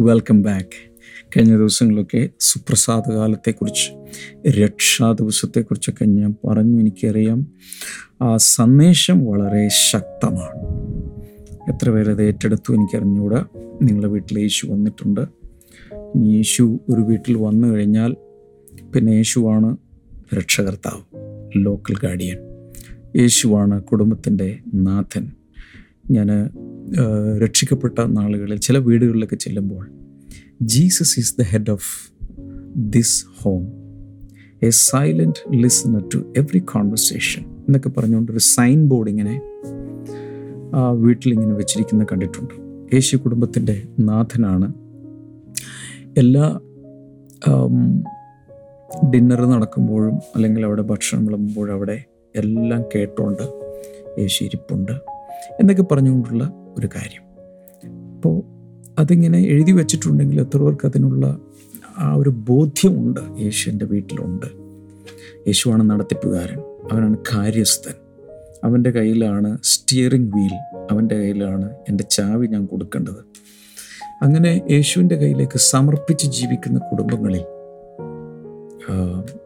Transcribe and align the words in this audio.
Welcome 0.00 0.42
back 0.42 0.92
കഴിഞ്ഞ 1.36 1.56
ദിവസങ്ങളൊക്കെ 1.56 2.28
സുപ്രസാദ 2.40 3.12
കാലത്തെക്കുറിച്ച് 3.12 3.90
രക്ഷാ 4.50 5.12
ദിവസത്തെക്കുറിച്ചൊക്കെ 5.12 6.04
ഞാൻ 6.04 6.34
പറഞ്ഞു. 6.48 6.80
എനിക്കറിയാം. 6.80 7.46
ആ 8.22 8.36
സന്ദേശം 8.36 9.24
വളരെ 9.24 9.68
ശക്തമാണ്. 9.90 10.58
എത്ര 11.70 11.90
പേരത് 11.90 12.22
ഏറ്റെടുത്തു 12.22 12.72
എനിക്കറിഞ്ഞുകൂടാ 12.72 13.46
നിങ്ങളുടെ 13.82 14.12
വീട്ടിൽ 14.12 14.38
യേശു 14.38 14.66
വന്നിട്ടുണ്ട്. 14.66 15.20
യേശു 16.16 16.80
ഒരു 16.88 17.00
വീട്ടിൽ 17.00 17.36
വന്നു 17.36 17.68
കഴിഞ്ഞാൽ 17.68 18.16
പിന്നെ 18.94 19.12
യേശുവാണ് 19.12 19.76
രക്ഷകർത്താവ് 20.38 21.02
ലോക്കൽ 21.56 21.94
ഗാർഡിയൻ. 22.02 22.38
യേശുവാണ് 23.16 23.82
കുടുംബത്തിന്റെ 23.82 24.58
നാഥൻ. 24.74 25.37
ഞാൻ 26.10 26.28
രക്ഷിക്കപ്പെട്ട 27.42 27.98
നാളുകളിൽ 28.00 28.56
ചില 28.56 28.78
വീടുകളിലൊക്കെ 28.78 29.36
ചെല്ലുമ്പോൾ 29.36 29.84
Jesus 30.62 31.18
is 31.20 31.34
the 31.40 31.42
head 31.42 31.70
of 31.70 31.90
this 32.76 33.24
home. 33.40 33.64
A 34.62 34.70
silent 34.70 35.40
listener 35.62 36.04
to 36.14 36.18
every 36.36 36.58
conversation 36.58 37.42
എന്നൊക്കെ 37.42 37.88
പറഞ്ഞുകൊണ്ട് 37.88 38.32
ഒരു 38.32 38.38
സൈൻ 38.38 38.88
ബോർഡ് 38.88 39.10
ഇങ്ങനെ 39.10 39.34
വീട്ടിലിങ്ങനെ 40.92 41.54
വെച്ചിരിക്കുന്ന 41.54 42.06
കണ്ടിട്ടുണ്ട്. 42.12 42.54
യേശു 42.94 43.16
കുടുംബത്തിന്റെ 43.16 43.82
നാഥനാണ്. 44.00 44.68
എല്ലാ 46.18 46.46
ഡിന്നർ 49.14 49.40
നടക്കുമ്പോഴും 49.46 50.14
അല്ലെങ്കിൽ 50.34 50.64
അവിടെ 50.64 50.82
ഭക്ഷണം 50.82 51.26
വിളമ്പുമ്പോഴും 51.26 51.72
അവിടെ 51.74 52.04
എല്ലാം 52.36 52.82
കേട്ടോണ്ട് 52.94 53.44
യേശു 54.20 54.44
ഇരിപ്പുണ്ട്. 54.44 54.92
എന്നൊക്കെ 55.60 55.82
പറഞ്ഞുകൊണ്ടുള്ള 55.82 56.52
ഒരു 56.78 56.86
കാര്യം. 56.86 57.22
അപ്പോൾ 58.14 58.42
അതിങ്ങനെ 58.98 59.38
എഴുതി 59.38 59.72
വച്ചിട്ടുണ്ടെങ്കിൽ 59.72 60.40
എത്ര 60.40 60.58
പേർക്ക് 60.58 60.86
അതിനുള്ള 60.86 61.38
ആ 61.98 62.14
ഒരു 62.14 62.30
ബോധ്യമുണ്ട് 62.30 63.20
യേശുവിന്റെ 63.40 63.84
വീട്ടിലുണ്ട്. 63.84 64.46
യേശുവാണ് 65.46 65.90
നടത്തിപ്പുകാരൻ. 65.90 66.58
അവനാണ് 66.92 67.16
കാര്യസ്ഥൻ. 67.34 67.94
അവന്റെ 68.64 68.90
കയ്യിലാണ് 68.90 69.58
സ്റ്റിയറിംഗ് 69.64 70.36
വീൽ 70.36 70.54
അവന്റെ 70.90 71.16
കയ്യിലാണ് 71.16 71.74
എന്റെ 71.88 72.04
ചാവി 72.04 72.46
ഞാൻ 72.46 72.66
കൊടുക്കേണ്ടത്. 72.66 73.28
അങ്ങനെ 74.22 74.62
യേശുവിന്റെ 74.70 75.16
കയ്യിലേക്ക് 75.16 75.58
സമർപ്പിച്ച് 75.58 76.26
ജീവിക്കുന്ന 76.26 76.78
കുടുംബങ്ങളിൽ 76.78 77.44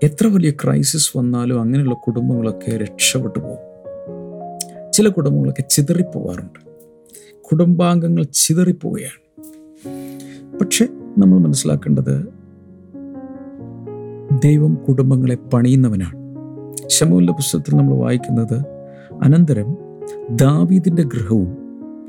എത്ര 0.03 0.27
വലിയ 0.27 0.51
ക്രൈസിസ് 0.51 1.19
വന്നാലും 1.19 1.61
അങ്ങനെയുള്ള 1.61 1.95
കുടുംബങ്ങളൊക്കെ 1.95 2.77
രക്ഷപ്പെട്ടു 2.77 3.39
പോകും. 3.39 3.72
ചില 4.93 5.09
കുടുംബങ്ങളൊക്കെ 5.09 5.63
ചിതറിപ്പോവാറുണ്ട്. 5.63 6.71
കുടുംബാംഗങ്ങൾ 7.51 8.23
ചിതറിപ്പോവുകയാണ്. 8.23 9.23
പക്ഷെ 10.59 10.89
നമ്മൾ 11.19 11.39
മനസ്സിലാക്കേണ്ടത് 11.39 12.29
ദൈവം 14.43 14.75
കുടുംബങ്ങളെ 14.75 15.35
പണിയുന്നവനാണ്. 15.35 16.23
ശമൂലിന്റെ 16.87 17.33
പുസ്തകത്തിൽ 17.33 17.77
നമ്മൾ 17.77 17.95
വായിക്കുന്നത് 17.95 18.55
അനന്തരം 19.23 19.77
ദാവീദിന്റെ 20.31 21.03
ഗൃഹവും 21.03 21.57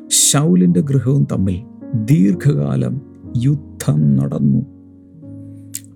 ശൗലിന്റെ 0.07 0.81
ഗൃഹവും 0.81 1.27
തമ്മിൽ 1.31 1.63
ദീർഘകാലം 1.95 3.01
യുദ്ധം 3.37 4.15
നടന്നു. 4.15 4.65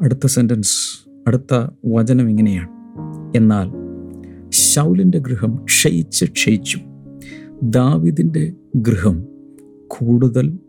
അടുത്ത 0.02 0.26
സെന്റൻസ് 0.26 1.10
അടുത്ത 1.28 1.68
വചനം 1.86 2.30
ഇങ്ങനെയാണ്. 2.30 2.70
എന്നാൽ 3.38 3.77
ശൗലിന്റെ 4.78 5.20
ഗൃഹം 5.20 5.56
ക്ഷയിച്ച് 5.56 6.26
ക്ഷയിച്ചു. 6.26 6.80
ദാവിദിന്റെ 7.64 8.54
ഗൃഹം 8.76 9.26
കൂടുതൽ 9.88 10.60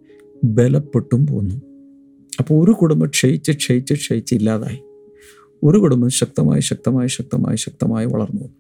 ബലപ്പെട്ടും 0.44 1.26
പോന്നു. 1.26 1.54
അപ്പോൾ 2.38 2.64
ഒരു 2.64 2.72
കുടുംബം 2.72 3.06
ക്ഷയിച്ച് 3.06 3.52
ക്ഷയിച്ച് 3.52 3.94
ക്ഷയിച്ച് 3.94 4.34
ഇല്ലാതായി. 4.34 4.82
ഒരു 5.64 5.78
കുടുംബം 5.78 6.10
ശക്തമായി 6.10 6.60
ശക്തമായി 6.60 7.08
ശക്തമായി 7.08 7.56
ശക്തമായി 7.56 8.06
വളർന്നു 8.06 8.42
വന്നു. 8.42 8.54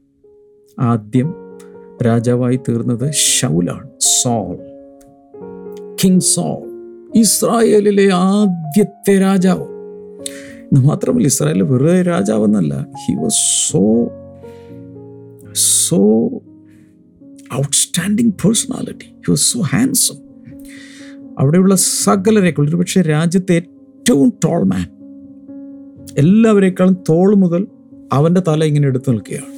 ആദ്യം 0.78 1.34
രാജാവായി 2.02 2.56
തീർന്നത് 2.56 3.12
ഷൗലാണ് 3.12 3.90
സോൾ. 4.00 4.58
കിങ് 6.04 6.20
സോൾ 6.20 6.68
ഇസ്രായേലിലെ 7.14 8.10
ആദ്യത്തെ 8.12 9.18
രാജാവ്. 9.18 9.66
മാത്രമല്ല 10.84 11.26
ഇസ്രായേലിലെ 11.26 11.64
വെറുതെ 11.64 12.02
രാജാവെന്നല്ല 12.02 12.86
he 13.08 13.14
was 13.14 13.72
so 13.72 14.08
so 15.88 15.96
outstanding 17.54 18.30
personality 18.30 19.04
he 19.04 19.30
was 19.30 19.52
so 19.52 19.60
handsome 19.60 20.16
അവിടെയുള്ള 21.38 21.76
സകലരേക്കാൾ 21.76 22.68
ഒരുപക്ഷെ 22.68 23.00
രാജ്യത്തെ 23.00 23.54
ഏറ്റവും 23.54 24.32
ടോൾ 24.44 24.62
മാൻ 24.62 24.98
എല്ലാവരേക്കാളും 26.18 26.96
തോൾ 27.08 27.34
മുതൽ 27.34 27.66
അവന്റെ 28.12 28.42
തല 28.48 28.64
ഇങ്ങനെ 28.64 28.86
എടുത്തു 28.86 29.10
നിൽക്കുകയാണ്. 29.10 29.52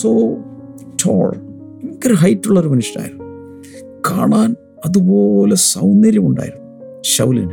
സോ 0.00 0.12
ടോൾ 1.06 1.30
ഭയങ്കര 1.30 2.12
ഹൈറ്റുള്ള 2.12 2.60
ഒരു 2.60 2.68
മനുഷ്യനായിരുന്നു. 2.68 3.24
കാണാൻ 4.10 4.56
അതുപോലെ 4.86 5.54
സൗന്ദര്യമുണ്ടായിരുന്നു 5.54 7.02
ശൗലിന്. 7.02 7.52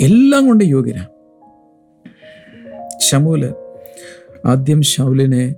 എല്ലാം 0.00 0.46
കൊണ്ട് 0.46 0.64
യോഗ്യനാണ്. 0.64 1.08
ശമൂൽ 3.00 3.54
ആദ്യം 4.46 4.82
ശൗലിനെ 4.82 5.54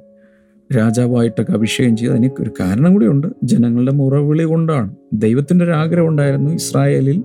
രാജാവായിട്ടൊക്കെ 0.77 1.53
അഭിഷേകം 1.53 1.97
ചെയ്ത് 1.97 2.13
അതിന് 2.13 2.31
ഒരു 2.41 2.51
കാരണം 2.61 2.93
കൂടിയുണ്ട് 2.93 3.27
ജനങ്ങളുടെ 3.45 3.93
മുറവിളി 3.93 4.43
കൊണ്ടാണ്. 4.43 4.95
ദൈവത്തിന്റെ 5.13 5.65
ഒരു 5.65 5.73
ആഗ്രഹം 5.73 6.09
ഉണ്ടായിരുന്നു 6.09 6.51
ഇസ്രായേലിൽ 6.51 7.23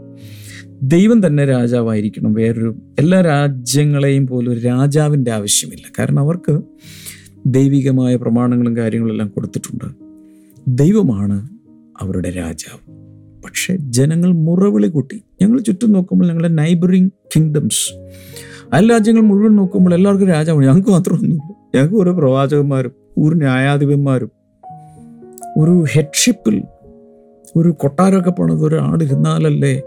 ദൈവം 0.83 1.27
തന്നെ 1.27 1.45
രാജാവായിരിക്കണം. 1.45 2.33
വേറൊരു 2.33 2.75
എല്ലാ 2.99 3.21
രാജ്യങ്ങളെയും 3.21 4.27
പോലും 4.27 4.51
ഒരു 4.51 4.59
രാജാവിന്റെ 4.59 5.31
ആവശ്യമില്ല. 5.31 5.91
കാരണം 5.99 6.19
അവർക്ക് 6.19 6.61
ദൈവികമായ 7.45 8.15
പ്രമാണങ്ങളും 8.15 8.77
കാര്യങ്ങളെല്ലാം 8.77 9.29
കൊടുത്തിട്ടുണ്ട്. 9.29 9.85
ദൈവമാണ് 10.67 11.49
അവരുടെ 12.01 12.29
രാജാവ്. 12.29 12.93
പക്ഷേ 13.45 13.75
ജനങ്ങൾ 13.75 14.31
മുറവിളി 14.31 14.87
കൂട്ടി. 14.87 15.21
ഞങ്ങൾ 15.41 15.59
ചുറ്റും 15.59 15.91
നോക്കുമ്പോൾ 15.91 16.25
ഞങ്ങളുടെ 16.25 16.53
നൈബറിങ് 16.53 17.09
കിങ്ഡംസ് 17.35 17.93
അയൽ 18.73 18.91
രാജ്യങ്ങൾ 18.91 19.21
മുഴുവൻ 19.21 19.55
നോക്കുമ്പോൾ 19.55 19.93
എല്ലാവർക്കും 19.93 20.27
രാജാവാണ്. 20.27 20.65
ഞങ്ങൾക്ക് 20.65 20.89
മാത്രമൊന്നുമില്ല. 20.89 21.43
ഞങ്ങൾക്ക് 21.75 21.95
ഓരോ 21.95 22.13
പ്രവാചകന്മാരും 22.13 23.02
ഒരു 23.17 23.35
ന്യായാധിപന്മാരും 23.35 24.31
ഒരു 25.57 25.85
ഹെഡ്ഷിപ്പിൽ 25.91 26.63
ഒരു 27.55 27.69
കൊട്ടാരമൊക്കെ 27.69 28.29
പണിത് 28.29 28.65
ഒരാളിരുന്നാലല്ലേ 28.65 29.81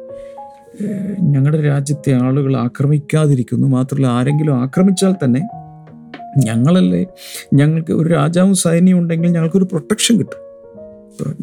ഞങ്ങളുടെ 1.21 1.63
രാജ്യത്തെ 1.63 2.13
ആളുകൾ 2.13 2.57
ആക്രമിക്കാതിരിക്കുന്നു. 2.57 3.67
മാത്രമല്ല 3.67 4.07
ആരെങ്കിലും 4.07 4.55
ആക്രമിച്ചാൽ 4.55 5.15
തന്നെ 5.25 5.41
ഞങ്ങളല്ലേ 6.45 7.07
ഞങ്ങൾക്ക് 7.55 7.93
ഒരു 7.93 8.09
രാജാവും 8.09 8.55
സൈന്യം 8.55 8.99
ഉണ്ടെങ്കിൽ 8.99 9.29
ഞങ്ങൾക്കൊരു 9.29 9.65
പ്രൊട്ടക്ഷൻ 9.65 10.19
കിട്ടും. 10.19 10.47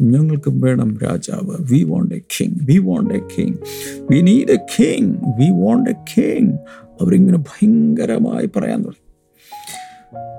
ഞങ്ങൾക്കും 0.00 0.60
വേണം 0.60 0.98
രാജാവ്. 1.02 1.56
We 1.72 1.82
want 1.82 2.14
a 2.14 2.18
king 2.18 2.54
we 2.62 2.78
want 2.78 3.14
a 3.14 3.20
king 3.38 3.54
we 4.10 4.20
need 4.20 4.52
a 4.52 4.56
king 4.56 5.14
we 5.38 5.50
want 5.50 5.90
a 5.90 5.94
king 6.16 6.52
അവരിങ്ങനെ 7.00 7.38
ഭയങ്കരമായി 7.38 8.46
പറയാൻ 8.46 8.78
തുടങ്ങി. 8.78 9.03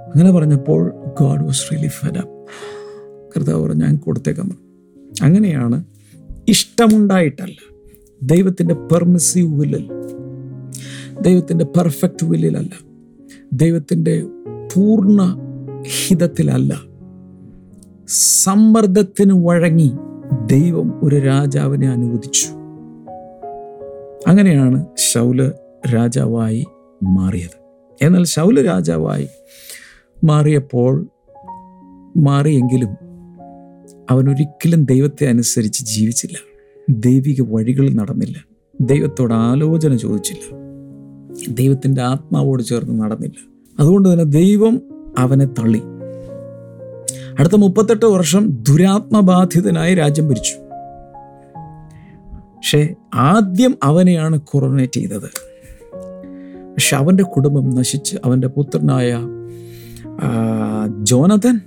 അങ്ങനെ 0.07 0.31
പറഞ്ഞപ്പോൾ 0.31 0.93
God 1.19 1.43
was 1.43 1.71
really 1.71 1.87
fed 1.87 2.17
up 2.17 2.51
കർത്താവ് 3.35 3.61
പറഞ്ഞു 3.63 3.85
ഞാൻ 3.85 3.97
കൊടുത്തേക്കാൻ 3.97 4.49
അങ്ങനെയാണ് 5.23 5.83
ഇഷ്ടമുണ്ടായിട്ടല്ല 6.47 7.59
ദൈവത്തിന്റെ 8.23 8.73
പെർമിസീവ് 8.73 9.59
വില്ലിൽ 9.59 9.89
ദൈവത്തിന്റെ 11.21 11.65
പെർഫെക്റ്റ് 11.65 12.25
വില്ലിലല്ല 12.25 12.73
ദൈവത്തിന്റെ 13.53 14.23
പൂർണ 14.73 15.21
ഹിതത്തിലല്ല 15.87 16.73
സമ്മർദ്ദത്തിന് 18.43 19.33
വഴങ്ങി 19.45 19.93
ദൈവം 20.45 20.99
ഒരു 21.03 21.19
രാജാവിനെ 21.19 21.89
അനുവദിച്ചു. 21.89 22.47
അങ്ങനെയാണ് 24.27 24.85
ശൗൽ 24.95 25.51
രാജാവായി 25.95 26.65
മാറിയത്. 27.03 27.57
എന്നാൽ 28.01 28.23
ശൗൽ 28.23 28.65
രാജാവായി 28.65 29.27
മാറിയപ്പോൾ 30.23 31.07
മാറിയെങ്കിലും 32.17 32.89
അവൻ 34.09 34.29
ഒരിക്കലും 34.29 34.85
ദൈവത്തെ 34.85 35.25
അനുസരിച്ച് 35.25 35.85
ജീവിച്ചില്ല. 35.85 36.37
ദൈവിക 36.89 37.41
വഴികൾ 37.41 37.89
നടന്നില്ല. 37.89 38.37
ദൈവത്തോട് 38.81 39.33
ആലോചന 39.33 39.95
ചോദിച്ചില്ല. 39.95 40.57
ദൈവത്തിന്റെ 41.49 42.01
ആത്മാവോട് 42.01 42.63
ചേർന്ന് 42.63 43.01
നടന്നില്ല. 43.01 43.51
അതുകൊണ്ട് 43.79 44.11
തന്നെ 44.11 44.25
ദൈവം 44.25 44.81
അവനെ 45.17 45.45
തള്ളി. 45.45 45.81
അടുത്ത 47.39 47.53
മുപ്പത്തെട്ട് 47.55 48.05
വർഷം 48.05 48.63
ദുരാത്മബാധിതനായി 48.69 49.95
രാജ്യം 49.95 50.27
ഭരിച്ചു. 50.27 50.53
പക്ഷേ 52.57 52.95
ആദ്യം 53.13 53.77
അവനെയാണ് 53.83 54.39
കൊറോണേറ്റ് 54.39 54.93
ചെയ്തത്. 54.93 55.55
പക്ഷെ 56.73 56.95
അവന്റെ 56.95 57.23
കുടുംബം 57.23 57.69
നശിച്ച് 57.69 58.17
അവന്റെ 58.25 58.47
പുത്രനായ 58.47 59.17
ആ, 60.21 60.29
ജോനഥൻ. 61.01 61.59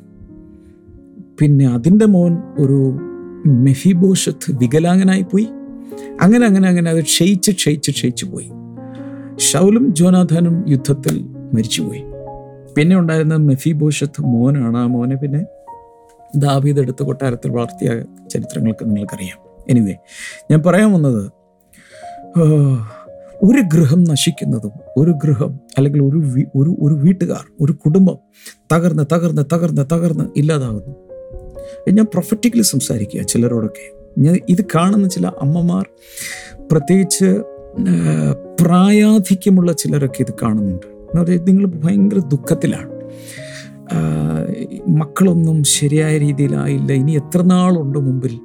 പിന്നെ 1.41 1.69
അതിന്റെ 1.69 2.07
മോൻ 2.07 2.39
ഒരു 2.59 2.99
മെഫിബോഷത്ത് 3.47 4.53
വികലാംഗനായി 4.53 5.23
പോയി. 5.23 5.49
അങ്ങനെ 6.21 6.47
അങ്ങനെ 6.47 6.69
അങ്ങനെ 6.69 6.91
അത് 6.91 7.03
ക്ഷയിച്ച് 7.03 7.51
ക്ഷയിച്ച് 7.51 7.91
ക്ഷയിച്ചു 7.91 8.27
പോയി. 8.27 8.51
ഷൗലും 9.39 9.95
ജോനാഥനും 9.95 10.65
യുദ്ധത്തിൽ 10.69 11.29
മരിച്ചുപോയി. 11.55 12.05
പിന്നെ 12.77 12.97
ഉണ്ടായിരുന്ന 12.97 13.37
മെഫിബോഷത്ത് 13.37 14.23
മോനാണ് 14.23 14.79
ആ 14.79 14.87
മോനെ 14.87 15.17
പിന്നെ 15.17 15.45
ദാവീദ് 16.37 16.81
എടുത്ത് 16.81 17.03
കൊട്ടാരത്തിൽ 17.03 17.51
വളർത്തിയ 17.51 17.89
ചരിത്രങ്ങൾക്ക് 18.29 18.85
നിങ്ങൾക്കറിയാം. 18.85 19.39
എനിവേ 19.69 19.95
ഞാൻ 20.51 20.63
പറയാൻ 20.67 20.93
വന്നത് 20.93 21.33
ഒരു 23.43 23.61
ഗൃഹം 23.61 24.05
നശിക്കുന്നതും 24.05 24.73
ഒരു 24.97 25.11
ഗൃഹം 25.11 25.61
അല്ലെങ്കിൽ 25.79 26.03
ഒരു 26.03 26.17
ഒരു 26.57 26.77
ഒരു 26.81 26.95
വീട്ടുകാർ 26.95 27.45
ഒരു 27.61 27.73
കുടുംബം 27.73 28.17
തകർന്ന് 28.73 29.03
തകർന്ന് 29.13 29.43
തകർന്ന് 29.53 29.83
തകർന്ന് 29.93 30.25
ഇല്ലാതാകുന്നു 30.37 31.09
ഞാൻ 31.93 32.05
പ്രൊഫറ്റിക്കലി 32.05 32.63
സംസാരിക്കുക 32.63 33.23
ചിലരോടൊക്കെ. 33.23 33.99
ഞാൻ 34.19 34.39
ഇത് 34.49 34.65
കാണുന്ന 34.75 35.09
ചില 35.09 35.27
അമ്മമാർ 35.27 35.89
പ്രത്യേകിച്ച് 36.73 37.43
പ്രായാധിക്യമുള്ള 38.61 39.73
ചിലരൊക്കെ 39.73 40.23
ഇത് 40.23 40.35
കാണുന്നുണ്ട്. 40.43 40.87
എന്ന് 40.87 41.21
പറഞ്ഞാൽ 41.21 41.45
നിങ്ങൾ 41.45 41.67
ഭയങ്കര 41.67 42.19
ദുഃഖത്തിലാണ്. 42.19 42.91
മക്കളൊന്നും 44.89 45.65
ശരിയായ 45.65 46.19
രീതിയിലായില്ല. 46.19 46.93
ഇനി 46.93 47.13
എത്ര 47.13 47.43
നാളുണ്ട് 47.43 47.99
മുമ്പിൽ? 47.99 48.41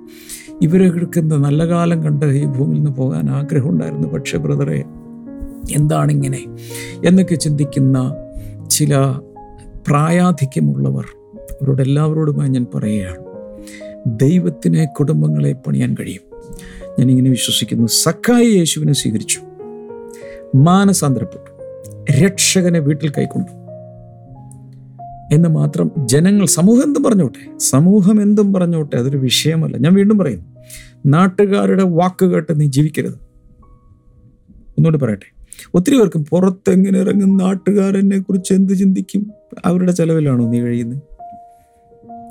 ഇവരൊക്കെ 0.61 1.19
എന്താ 1.19 1.37
നല്ല 1.37 1.67
കാലം 1.67 2.03
കണ്ട് 2.03 2.25
ഈ 2.25 2.45
ഭൂമിയിൽ 2.45 2.77
നിന്ന് 2.77 2.91
പോകാൻ 2.91 3.29
ആഗ്രഹമുണ്ടായിരുന്നു. 3.29 4.07
പക്ഷേ 4.07 4.37
ബ്രദറെ 4.37 4.83
എന്താണിങ്ങനെ 5.75 6.45
എന്നൊക്കെ 7.05 7.35
ചിന്തിക്കുന്ന 7.35 8.15
ചില 8.69 9.19
പ്രായാധിക്യമുള്ളവർ 9.87 11.05
അവരോട് 11.41 11.81
എല്ലാവരോടുമായി 11.81 12.49
ഞാൻ 12.49 12.65
പറയുകയാണ്. 12.75 13.17
ദൈവത്തിനെ 14.05 14.85
കുടുംബങ്ങളെ 14.85 15.53
പണിയാൻ 15.53 15.95
കഴിയും. 15.99 16.21
ഞാനിങ്ങനെ 16.99 17.29
വിശ്വസിക്കുന്നു. 17.29 17.87
സക്കായി 17.87 18.45
യേശുവിനെ 18.45 18.93
സ്വീകരിച്ചു. 18.93 19.39
മാനസാന്തരപ്പെട്ടു. 20.55 21.53
രക്ഷകനെ 22.11 22.79
വീട്ടിൽ 22.79 23.11
കൈക്കൊണ്ടു. 23.17 23.62
എന്ന് 25.33 25.49
മാത്രം 25.49 25.91
ജനങ്ങൾ 26.05 26.45
സമൂഹം 26.45 26.83
എന്തും 26.83 27.03
പറഞ്ഞോട്ടെ? 27.03 27.57
സമൂഹം 27.57 28.21
എന്തും 28.21 28.53
പറഞ്ഞോട്ടെ 28.53 28.97
അതൊരു 28.97 29.17
വിഷയമല്ല. 29.17 29.77
ഞാൻ 29.77 29.93
വീണ്ടും 29.93 30.17
പറയുന്നു 30.17 30.45
നാട്ടുകാരുടെ 31.05 31.83
വാക്ക് 31.83 32.25
കേട്ട് 32.25 32.59
നീ 32.59 32.65
ജീവിക്കരുത്. 32.65 33.15
ഒന്നുകൂടി 34.77 34.97
പറയട്ടെ. 34.97 35.33
ഒത്തിരി 35.75 35.97
പേർക്കും 35.97 36.25
പുറത്തെങ്ങനെ 36.25 36.99
ഇറങ്ങും? 36.99 37.37
നാട്ടുകാരെന്നെ 37.37 38.19
കുറിച്ച് 38.19 38.53
എന്ത് 38.53 38.73
ചിന്തിക്കും? 38.73 39.31
അവരുടെ 39.65 39.91
ചെലവിലാണോ 39.91 40.49
നീ 40.49 40.59
കഴിയുന്നത് 40.59 41.01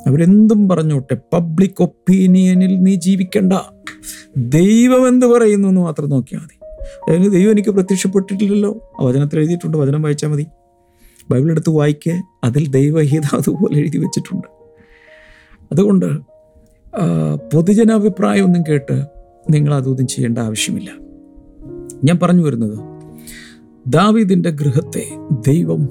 അവരെന്തും 0.07 0.69
പറഞ്ഞോട്ടെ 0.69 1.17
പബ്ലിക് 1.33 1.83
ഒപ്പീനിയനിൽ 1.83 2.83
നീ 2.83 2.95
ജീവിക്കണ്ട. 2.95 3.53
ദൈവം 4.37 5.09
എന്ത് 5.09 5.27
പറയുന്നു 5.27 5.69
എന്ന് 5.69 5.81
മാത്രം 5.81 6.11
നോക്കിയാൽ 6.11 6.41
മതി. 6.41 6.65
അതിന് 7.11 7.33
ദൈവം 7.33 7.51
എനിക്ക് 7.51 7.69
പ്രത്യക്ഷപ്പെട്ടിട്ടില്ലല്ലോ. 7.69 8.93
വചനത്തിൽ 9.01 9.39
എഴുതിയിട്ടുണ്ട് 9.39 9.77
വചനം 9.77 10.03
വായിച്ചാൽ 10.03 10.29
മതി. 10.29 10.47
ബൈബിൾ 11.31 11.51
എടുത്ത് 11.51 11.71
വായിക്കുക 11.71 12.13
അതിൽ 12.45 12.67
ദൈവഹിത 12.71 13.23
അതുപോലെ 13.35 13.79
എഴുതി 13.79 13.99
വെച്ചിട്ടുണ്ട്. 13.99 14.49
അതുകൊണ്ട് 15.73 16.21
പൊതുജനാഭിപ്രായമൊന്നും 17.55 18.63
കേട്ട് 18.69 19.07
നിങ്ങൾ 19.51 19.75
അതൊന്നും 19.75 20.07
ചെയ്യേണ്ട 20.07 20.39
ആവശ്യമില്ല. 20.39 20.91
ഞാൻ 22.05 22.19
പറഞ്ഞു 22.23 22.43
വരുന്നത് 22.43 22.79
ദാവീദിന്റെ 23.87 24.51
ഗൃഹത്തെ 24.51 25.05
ദൈവം 25.47 25.89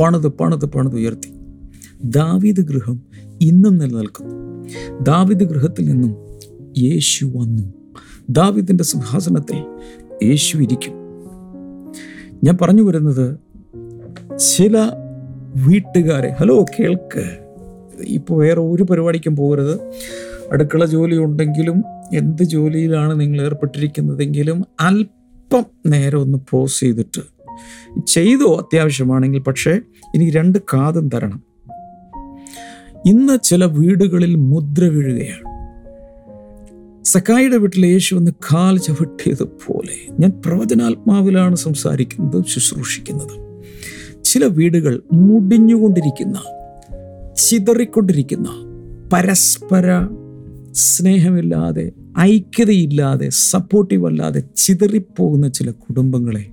പണിത് 0.00 0.28
പണിത് 0.28 0.64
പണത് 0.64 0.94
ഉയർത്തി. 0.94 1.30
ദാവീദ് 2.04 2.60
ഗൃഹം 2.60 3.02
ഇന്നും 3.40 3.78
നിലനിൽക്കുന്നു. 3.78 4.34
ദാവീദ് 5.02 5.44
ഗൃഹത്തിൽ 5.44 5.84
നിന്നും 5.88 6.16
യേശു 6.78 7.26
വന്നു. 7.26 7.62
ദാവീദിന്റെ 8.30 8.84
സിംഹാസനത്തിൽ 8.84 9.58
യേശു 10.22 10.58
ഇരിക്കും. 10.58 10.92
ഞാൻ 12.44 12.58
പറഞ്ഞു 12.62 12.82
വരുന്നത് 12.82 13.43
ചില 14.38 14.90
വീട്ടുകാരെ 15.66 16.34
ഹലോ 16.40 16.64
കേൾക്ക്. 16.80 17.38
ഇപ്പോൾ 18.00 18.42
വേറെ 18.42 18.60
ഒരു 18.60 18.82
പരിപാടിക്കും 18.82 19.36
പോകരുത്. 19.36 19.80
അടുക്കള 20.52 20.84
ജോലി 20.84 21.16
ഉണ്ടെങ്കിലും 21.16 21.82
എന്ത് 22.14 22.42
ജോലിയിലാണ് 22.42 23.20
നിങ്ങൾ 23.20 23.44
ഏർപ്പെട്ടിരിക്കുന്നതെങ്കിലും 23.44 24.64
അല്പം 24.80 25.64
നേരം 25.86 26.20
ഒന്ന് 26.20 26.38
പോസ് 26.50 26.80
ചെയ്തിട്ട്. 26.80 27.20
ചെയ്തോ 28.06 28.56
അത്യാവശ്യമാണെങ്കിൽ 28.56 29.38
പക്ഷേ 29.38 29.70
എനിക്ക് 30.14 30.32
രണ്ട് 30.32 30.58
കാതും 30.58 31.08
തരണം. 31.08 31.42
ഇന്ന് 33.06 33.38
ചില 33.44 33.64
വീടുകളിൽ 33.64 34.34
മുദ്ര 34.34 34.84
വീഴുകയാണ്. 34.84 35.54
സക്കായിയുടെ 37.04 37.56
വീട്ടിൽ 37.56 37.86
യേശു 37.86 38.14
ഒന്ന് 38.14 38.30
കാൽ 38.30 38.78
ചവിട്ടിയതുപോലെ 38.78 40.12
ഞാൻ 40.20 40.42
പ്രവചനാത്മാവിലാണ് 40.46 41.56
സംസാരിക്കുന്നത് 41.56 42.44
ശുശ്രൂഷിക്കുന്നത്. 42.44 43.43
ചില 44.34 44.44
വീടുകൾ 44.44 45.02
മുടിഞ്ഞുകൊണ്ടിരിക്കുന്ന 45.12 46.38
ചിതറിക്കൊണ്ടിരിക്കുന്ന 47.34 48.48
പരസ്പര 49.12 50.08
സ്നേഹമില്ലാതെ 50.72 51.92
ഐക്യതയില്ലാതെ 52.18 53.28
സപ്പോർട്ടീവ് 53.28 54.06
അല്ലാതെ 54.06 54.42
ചിതറിപ്പോകുന്ന 54.56 55.48
ചില 55.48 55.70
കുടുംബങ്ങളെ 55.70 56.46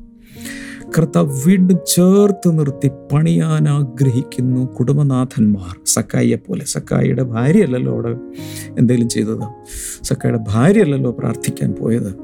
കർത്താവ് 0.98 1.40
വീണ്ടും 1.48 1.80
ചേർത്ത് 1.88 2.60
നിർത്തി 2.60 2.92
പണിയാൻ 3.12 3.70
ആഗ്രഹിക്കുന്നു. 3.70 4.66
കുടുംബനാഥന്മാർ 4.66 5.80
സക്കായിയെ 5.86 6.36
പോലെ 6.36 6.66
സക്കായിയുടെ 6.66 7.24
ഭാര്യയല്ലല്ലോ 7.24 7.94
അവിടെ 7.94 8.10
എന്തെങ്കിലും 8.78 9.10
ചെയ്തത്. 9.10 9.44
സക്കായിയുടെ 10.04 10.44
ഭാര്യയല്ലല്ലോ 10.48 11.12
പ്രാർത്ഥിക്കാൻ 11.12 11.74
പോയത്. 11.74 12.16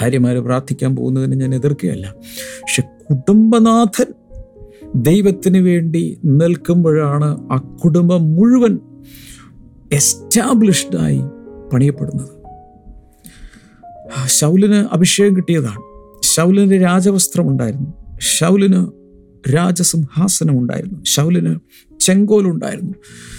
ഭാര്യമാർ 0.00 0.38
പ്രാർത്ഥിക്കാൻ 0.38 0.96
പോകുന്നതിന് 0.96 1.40
ഞാൻ 1.40 1.54
എതിർക്കുകയല്ല. 1.54 2.14
പക്ഷെ 2.62 2.82
കുടുംബനാഥൻ 2.82 4.06
ദൈവത്തിന് 4.96 5.58
വേണ്ടി 5.58 6.18
നിൽക്കുമ്പോഴാണ് 6.24 7.52
ആ 7.52 7.56
കുടുംബം 7.56 8.34
മുഴുവൻ 8.34 8.78
എസ്റ്റാബ്ലിഷ്ഡായി 9.92 11.20
പണിയപ്പെടുന്നത്. 11.72 12.28
ശൗലിന് 14.26 14.74
അഭിഷേകം 14.74 15.36
കിട്ടിയതാണ്. 15.36 15.80
ശൗലിന് 16.22 16.84
രാജവസ്ത്രം 16.84 17.48
ഉണ്ടായിരുന്നു. 17.48 18.18
ശൗലിന് 18.20 18.86
രാജസിംഹാസനം 19.54 20.58
ഉണ്ടായിരുന്നു. 20.58 21.04
ശൗലിന് 21.04 21.56
ചെങ്കോലുണ്ടായിരുന്നു 22.00 22.92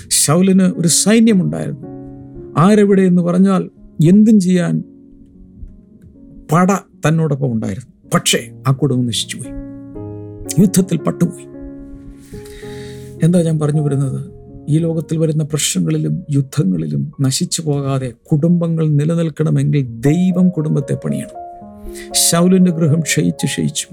ശൗലിന് 0.08 0.64
ഒരു 0.64 0.88
സൈന്യമുണ്ടായിരുന്നു 0.88 1.88
ആരെവിടെ 2.58 3.02
എന്ന് 3.02 3.22
പറഞ്ഞാൽ 3.22 3.70
എന്തും 4.08 4.40
ചെയ്യാൻ 4.40 4.84
പട 6.52 6.72
തന്നോടൊപ്പം 7.08 7.52
ഉണ്ടായിരുന്നു. 7.52 8.10
പക്ഷേ 8.14 8.64
ആ 8.68 8.72
കുടുംബം 8.72 9.06
നശിച്ചുപോയി. 9.06 9.63
യുദ്ധത്തിൽ 10.60 10.98
പട്ടുപോയി. 10.98 11.46
എന്താ 13.26 13.42
ഞാൻ 13.42 13.60
പറഞ്ഞു 13.60 13.82
വരുന്നത്? 13.82 14.32
ഈ 14.70 14.78
ലോകത്തിൽ 14.78 15.18
വരുന്ന 15.18 15.44
പ്രശ്നങ്ങളിലും 15.44 16.24
യുദ്ധങ്ങളിലും 16.32 17.12
നശിച്ചു 17.22 17.62
പോകാതെ 17.62 18.14
കുടുംബങ്ങൾ 18.32 18.88
നിലനിൽക്കണമെങ്കിൽ 18.88 19.88
ദൈവം 20.00 20.50
കുടുംബത്തെ 20.50 20.94
പണിയണം. 20.94 21.44
ശൗലിന്റെ 22.12 22.72
ഗൃഹം 22.72 23.00
ക്ഷയിച്ചു 23.00 23.46
ക്ഷയിച്ചു. 23.46 23.88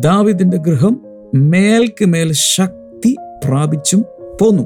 ദാവിദിന്റെ 0.00 0.56
ഗൃഹം 0.56 1.00
മേൽക്ക് 1.34 2.04
മേൽ 2.04 2.32
ശക്തി 2.32 3.16
പ്രാപിച്ചും 3.44 4.04
പോന്നു. 4.40 4.62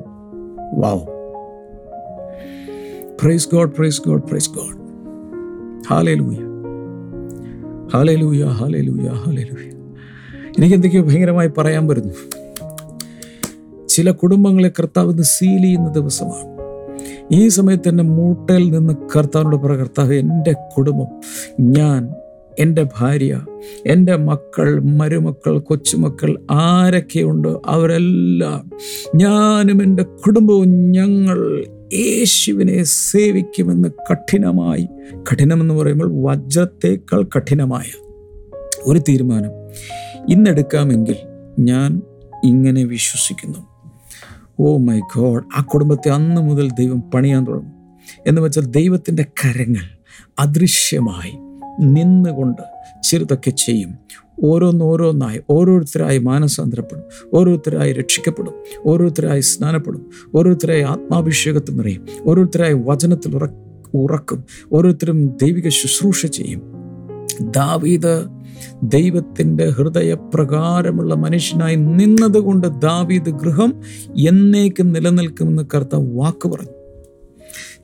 Wow 0.81 1.13
praise 3.21 3.49
God 3.55 3.73
praise 3.73 4.03
God 4.07 4.23
praise 4.23 4.51
God 4.51 4.83
hallelujah 5.91 6.37
hallelujah 7.95 8.45
hallelujah 8.45 9.09
hallelujah 9.09 9.72
എനിക്ക് 10.59 10.75
എന്തൊക്കെയോ 10.75 11.03
ഭയങ്കരമായി 11.03 11.49
പറയാൻ 11.49 11.87
വരുന്നു 11.87 12.15
ചില 13.89 14.11
കുടുംബങ്ങളെ 14.11 14.69
കർത്താവ് 14.69 15.23
സീൽ 15.23 15.63
ചെയ്യുന്ന 15.63 15.89
ദിവസമാണ്. 15.93 16.53
ഈ 17.33 17.49
സമയത്ത് 17.49 17.89
എന്റെ 17.89 18.03
മൂട്ടയിൽ 18.03 18.71
നിന്ന് 18.71 18.95
കർത്താവിനോട് 19.17 19.57
പറ 19.57 19.73
കർത്താവ് 19.73 20.15
എന്റെ 20.15 20.53
കുടുംബം 20.53 21.07
ഞാൻ 21.61 22.15
എന്റെ 22.59 22.87
ഭാര്യ 22.99 23.47
എന്റെ 23.87 24.17
മക്കൾ 24.17 24.81
മരുമക്കൾ 24.81 25.59
കൊച്ചുമക്കൾ 25.59 26.39
ആരൊക്കെയുണ്ടോ? 26.51 27.63
അവരെല്ലാം 27.67 28.71
ഞാനും 29.15 29.83
എന്റെ 29.83 30.03
കുടുംബവും 30.03 30.91
ഞങ്ങൾ 30.91 31.65
യേശുവിനെ 31.95 32.83
സേവിക്കുമെന്ന് 32.85 33.89
കഠിനമായി 34.11 34.89
കഠിനമെന്ന് 35.33 35.75
പറയുമ്പോൾ 35.75 36.23
വജ്രത്തേക്കാൾ 36.23 37.23
കഠിനമായ 37.37 38.03
ഒരു 38.83 38.99
തീരുമാനം. 38.99 39.51
ഇന്നെടുക്കാമെങ്കിൽ 40.29 41.17
ഞാൻ 41.59 42.02
ഇങ്ങനെ 42.45 42.85
വിശ്വസിക്കുന്നു. 42.85 43.59
ഓ 44.61 44.76
മൈ 44.76 45.00
ഗോഡ് 45.17 45.45
ആ 45.57 45.62
കുടുംബത്തെ 45.62 46.09
അന്ന് 46.09 46.41
മുതൽ 46.41 46.71
ദൈവം 46.79 47.00
പണിയാൻ 47.00 47.45
തുടങ്ങും. 47.45 47.73
എന്ന് 48.26 48.41
വെച്ചാൽ 48.41 48.62
ദൈവത്തിന്റെ 48.62 49.23
കരങ്ങൾ 49.23 49.99
അദൃശ്യമായി 50.38 51.33
നിന്നുകൊണ്ട് 51.81 52.62
ചെറുതൊക്കെ 53.02 53.50
ചെയ്യും. 53.50 53.95
ഓരോന്നോരോന്നായി 54.45 55.41
ഓരോരുത്തരായി 55.50 56.19
മാനസാന്തരപ്പെടും 56.19 57.05
ഓരോരുത്തരായി 57.35 57.93
രക്ഷിക്കപ്പെടും 57.93 58.55
ഓരോരുത്തരായി 58.87 59.41
സ്നാനപ്പെടും 59.41 60.07
ഓരോരുത്തരായി 60.35 60.83
ആത്മാഭിഷേകത്തിൽ 60.83 61.76
നിറയും 61.76 62.07
ഓരോരുത്തരായി 62.26 62.73
വചനത്തിൽ 62.73 63.37
ഉറ 63.37 63.49
ഉറക്കും 63.95 64.45
ഓരോരുത്തരും 64.73 65.37
ദൈവിക 65.43 65.69
ശുശ്രൂഷ 65.69 66.26
ചെയ്യും. 66.26 66.62
ദാവീദ് 67.41 68.42
ദൈവത്തിന്റെ 68.83 69.69
ഹൃദയപ്രകാരമുള്ള 69.69 71.14
മനുഷ്യനായി 71.14 71.76
നിന്നതുകൊണ്ട് 71.76 72.66
ദാവീദ് 72.78 73.31
ഗൃഹം 73.31 73.81
എന്നേക്കും 74.28 74.92
നിലനിൽക്കുമെന്ന് 74.92 75.62
കർത്താവ് 75.75 76.07
വാക്ക് 76.16 76.49
പറഞ്ഞു. 76.49 76.71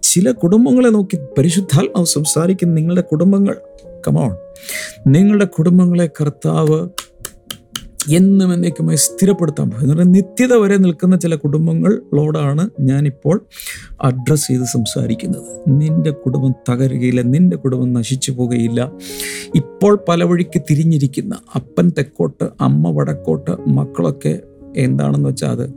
ചില 0.02 0.30
കുടുംബങ്ങളെ 0.30 0.88
നോക്കി 0.88 1.18
പരിശുദ്ധാത്മാവ് 1.38 2.06
സംസാരിക്കുന്ന 2.06 2.74
നിങ്ങളുടെ 2.74 3.00
കുടുംബങ്ങൾ 3.00 3.56
കമോൺ 4.08 4.32
നിങ്ങളുടെ 5.06 5.44
കുടുംബങ്ങളെ 5.44 6.06
കർത്താവ് 6.06 6.88
എന്നും 8.10 8.54
എന്നേക്കുമായി 8.54 8.96
സ്ഥിരപ്പെടുത്താൻ 8.96 9.66
എന്ന് 9.66 9.94
പറഞ്ഞാൽ 9.94 10.12
നിത്യത 10.12 10.54
വരെ 10.54 10.76
നിൽക്കുന്ന 10.76 11.16
ചില 11.16 11.34
കുടുംബങ്ങളോടാണ് 11.34 12.70
ഞാനിപ്പോൾ 12.80 13.46
അഡ്രസ്സ് 14.02 14.48
ചെയ്ത് 14.48 14.64
സംസാരിക്കുന്നത്. 14.64 15.62
നിന്റെ 15.68 16.10
കുടുംബം 16.10 16.54
തകരുകയില്ല 16.70 17.22
നിന്റെ 17.22 17.56
കുടുംബം 17.56 17.92
നശിച്ചു 17.92 18.32
പോകുകയില്ല. 18.32 18.92
ഇപ്പോൾ 19.54 19.98
പല 20.08 20.24
വഴിക്ക് 20.24 20.62
തിരിഞ്ഞിരിക്കുന്ന 20.70 21.38
അപ്പൻ 21.54 21.92
തെക്കോട്ട് 21.98 22.44
അമ്മ 22.60 22.90
വടക്കോട്ട് 22.90 23.50
മക്കളൊക്കെ 23.68 24.40
എന്താണെന്ന് 24.76 25.28
വെച്ചാൽ 25.28 25.48
അത് 25.48 25.74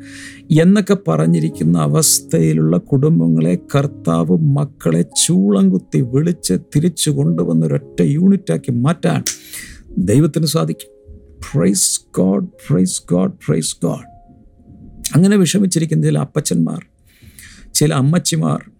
എന്നൊക്കെ 0.61 0.97
പറഞ്ഞിരിക്കുന്ന 1.07 1.77
അവസ്ഥയിലുള്ള 1.79 2.77
കുടുംബങ്ങളെ 2.77 3.57
കർത്താവ് 3.75 4.37
മക്കളെ 4.37 5.01
ചൂളം 5.01 5.69
കുത്തി 5.69 6.01
വിളിച്ച് 6.01 6.53
തിരിച്ചു 6.53 7.09
കൊണ്ടുവന്ന 7.09 7.65
ഒരൊറ്റ 7.65 8.01
യൂണിറ്റാക്കി 8.01 8.71
മാറ്റാൻ 8.71 9.23
ദൈവത്തിന് 9.97 10.45
സാധിക്കും. 10.45 10.90
Praise 11.53 12.01
God 12.15 12.47
praise 12.47 13.01
God 13.11 13.33
praise 13.45 13.77
God 13.83 14.11
അങ്ങനെ 15.15 15.37
വിഷമിച്ചിരിക്കുന്ന 15.37 16.05
ചില 16.05 16.17
അപ്പച്ചന്മാർ 16.17 16.85
ചില 17.73 17.93
അമ്മച്ചിമാർ 17.93 18.71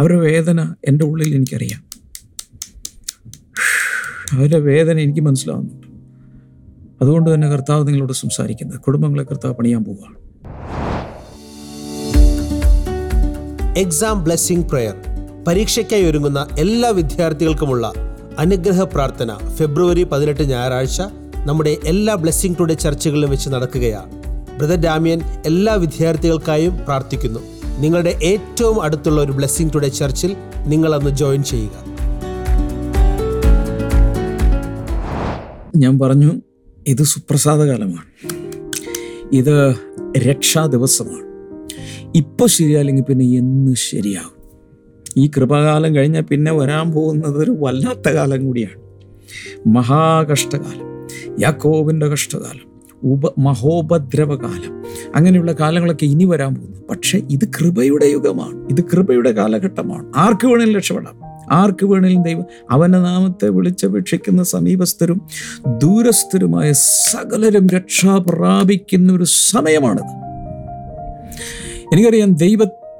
അവരുടെ 0.00 0.20
വേദന 0.20 0.74
എന്റെ 0.84 1.04
ഉള്ളിൽ 1.04 1.34
എനിക്കറിയാം. 1.34 1.84
അവരുടെ 4.32 4.58
വേദന 4.58 4.98
എനിക്ക് 4.98 5.20
മനസ്സിലാവുന്നുണ്ട്. 5.20 5.86
അതുകൊണ്ട് 7.02 7.34
തന്നെ 7.34 7.48
കർത്താവ് 7.48 7.86
നിങ്ങളോട് 7.88 8.12
സംസാരിക്കുന്നത് 8.12 8.80
കുടുംബങ്ങളെ 8.80 9.22
കർത്താവ് 9.22 9.54
പണിയാൻ 9.54 9.84
പോവുകയാണ്. 9.84 10.16
എക്സാം 13.78 14.24
ബ്ലെസ്സിംഗ് 14.24 14.68
പ്രയർ 14.68 14.94
പരീക്ഷയ്ക്കായി 15.48 16.04
ഒരുങ്ങുന്ന 16.04 16.48
എല്ലാ 16.58 16.90
വിദ്യാർത്ഥികൾക്കുമുള്ള 16.90 17.92
അനുഗ്രഹ 18.38 18.82
പ്രാർത്ഥന 18.82 19.34
ഫെബ്രുവരി 19.56 20.02
പതിനെട്ട് 20.02 20.42
ഞായറാഴ്ച 20.42 21.02
നമ്മുടെ 21.46 21.76
എല്ലാ 21.84 22.14
ബ്ലെസ്സിംഗ് 22.14 22.56
ടുഡേ 22.60 22.74
ചർച്ചകളിലും 22.74 23.30
വെച്ച് 23.30 23.48
നടക്കുകയാണ്. 23.48 24.10
ബ്രദർ 24.58 24.76
ഡാമിയൻ 24.76 25.20
എല്ലാ 25.46 25.74
വിദ്യാർത്ഥികൾക്കായും 25.74 26.78
പ്രാർത്ഥിക്കുന്നു. 26.78 27.40
നിങ്ങളുടെ 27.78 28.18
ഏറ്റവും 28.22 28.82
അടുത്തുള്ള 28.82 29.20
ഒരു 29.20 29.32
ബ്ലെസ്സിംഗ് 29.32 29.72
ടുഡേ 29.74 29.88
ചർച്ചിൽ 29.88 30.36
നിങ്ങളന്ന് 30.66 31.10
ജോയിൻ 31.10 31.42
ചെയ്യുക. 31.42 31.70
ഞാൻ 35.76 35.98
പറഞ്ഞു 35.98 36.32
ഇത് 36.88 37.02
സുപ്രസാദകാലമാണ് 37.02 38.10
ഇത് 39.32 39.74
രക്ഷാ 40.18 40.66
ദിവസമാണ്. 40.66 41.26
ഇപ്പോൾ 42.16 42.46
ശരിയല്ലെങ്കിൽ 42.46 43.02
പിന്നെ 43.02 43.24
എന്ന് 43.24 43.74
ശരിയാകും 43.74 44.39
ഈ 45.20 45.30
കൃപകാലം 45.36 45.96
കഴിഞ്ഞാൽ 45.96 46.22
പിന്നെ 46.22 46.52
വരാൻ 46.52 46.92
പോകുന്നത് 46.92 47.38
ഒരു 47.38 47.56
വല്ലാത്ത 47.60 48.08
കാലം 48.08 48.46
കൂടിയാണ്. 48.46 48.80
മഹാകഷ്ടകാലം. 49.68 51.08
യാക്കോബിന്റെ 51.40 52.06
കഷ്ടകാലം. 52.06 52.70
ഉപ 53.02 53.32
മഹോപദ്രവകാലം. 53.38 54.84
അങ്ങനെയുള്ള 55.14 55.52
കാലങ്ങളൊക്കെ 55.52 56.04
ഇനി 56.04 56.24
വരാൻ 56.24 56.54
പോകുന്നു. 56.54 56.80
പക്ഷേ 56.90 57.22
ഇത് 57.30 57.48
കൃപയുടെ 57.48 58.06
യുഗമാണ്. 58.06 58.68
ഇത് 58.70 58.84
കൃപയുടെ 58.84 59.30
കാലഘട്ടമാണ്. 59.30 60.12
ആർക്ക് 60.16 60.46
വേണേലും 60.46 60.74
രക്ഷപ്പെടാം. 60.74 61.20
ആർക്ക് 61.52 61.86
വേണേലും 61.86 62.22
ദൈവം 62.22 62.44
അവന്റെ 62.70 62.98
നാമത്തെ 62.98 63.48
വിളിച്ചപേക്ഷിക്കുന്ന 63.48 64.42
സമീപസ്ഥരും 64.42 65.22
ദൂരസ്ഥരുമായ 65.78 66.72
സകലരും 66.72 67.68
രക്ഷ 67.68 68.06
പ്രാപിക്കുന്ന 68.06 69.12
ഒരു 69.12 69.24
സമയമാണിത്. 69.24 70.20
എനിക്കറിയാം 71.92 72.32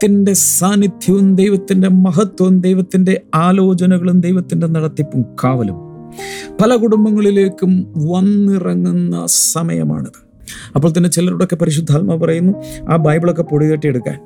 ദൈവത്തിന്റെ 0.02 0.33
സാന്നിധ്യവും 0.33 1.35
ദൈവത്തിന്റെ 1.35 1.88
മഹത്വവും 1.88 2.61
ദൈവത്തിന്റെ 2.61 3.21
ആലോചനകളും 3.35 4.21
ദൈവത്തിന്റെ 4.21 4.66
നടത്തിപ്പും 4.66 5.23
കാവലും 5.45 5.75
പല 6.61 6.76
കുടുംബങ്ങളിലേക്കും 6.76 7.92
വന്നിറങ്ങുന്ന 7.97 9.26
സമയമാണിത്. 9.26 10.26
അപ്പോൾ 10.75 10.92
തന്നെ 10.97 11.11
ചിലരോടൊക്കെ 11.11 11.57
പരിശുദ്ധാത്മ 11.57 12.14
പറയുന്നു 12.16 12.52
ആ 12.90 12.97
ബൈബിളൊക്കെ 12.97 13.42
പൊടി 13.42 13.66
തട്ടിയെടുക്കാൻ 13.66 14.19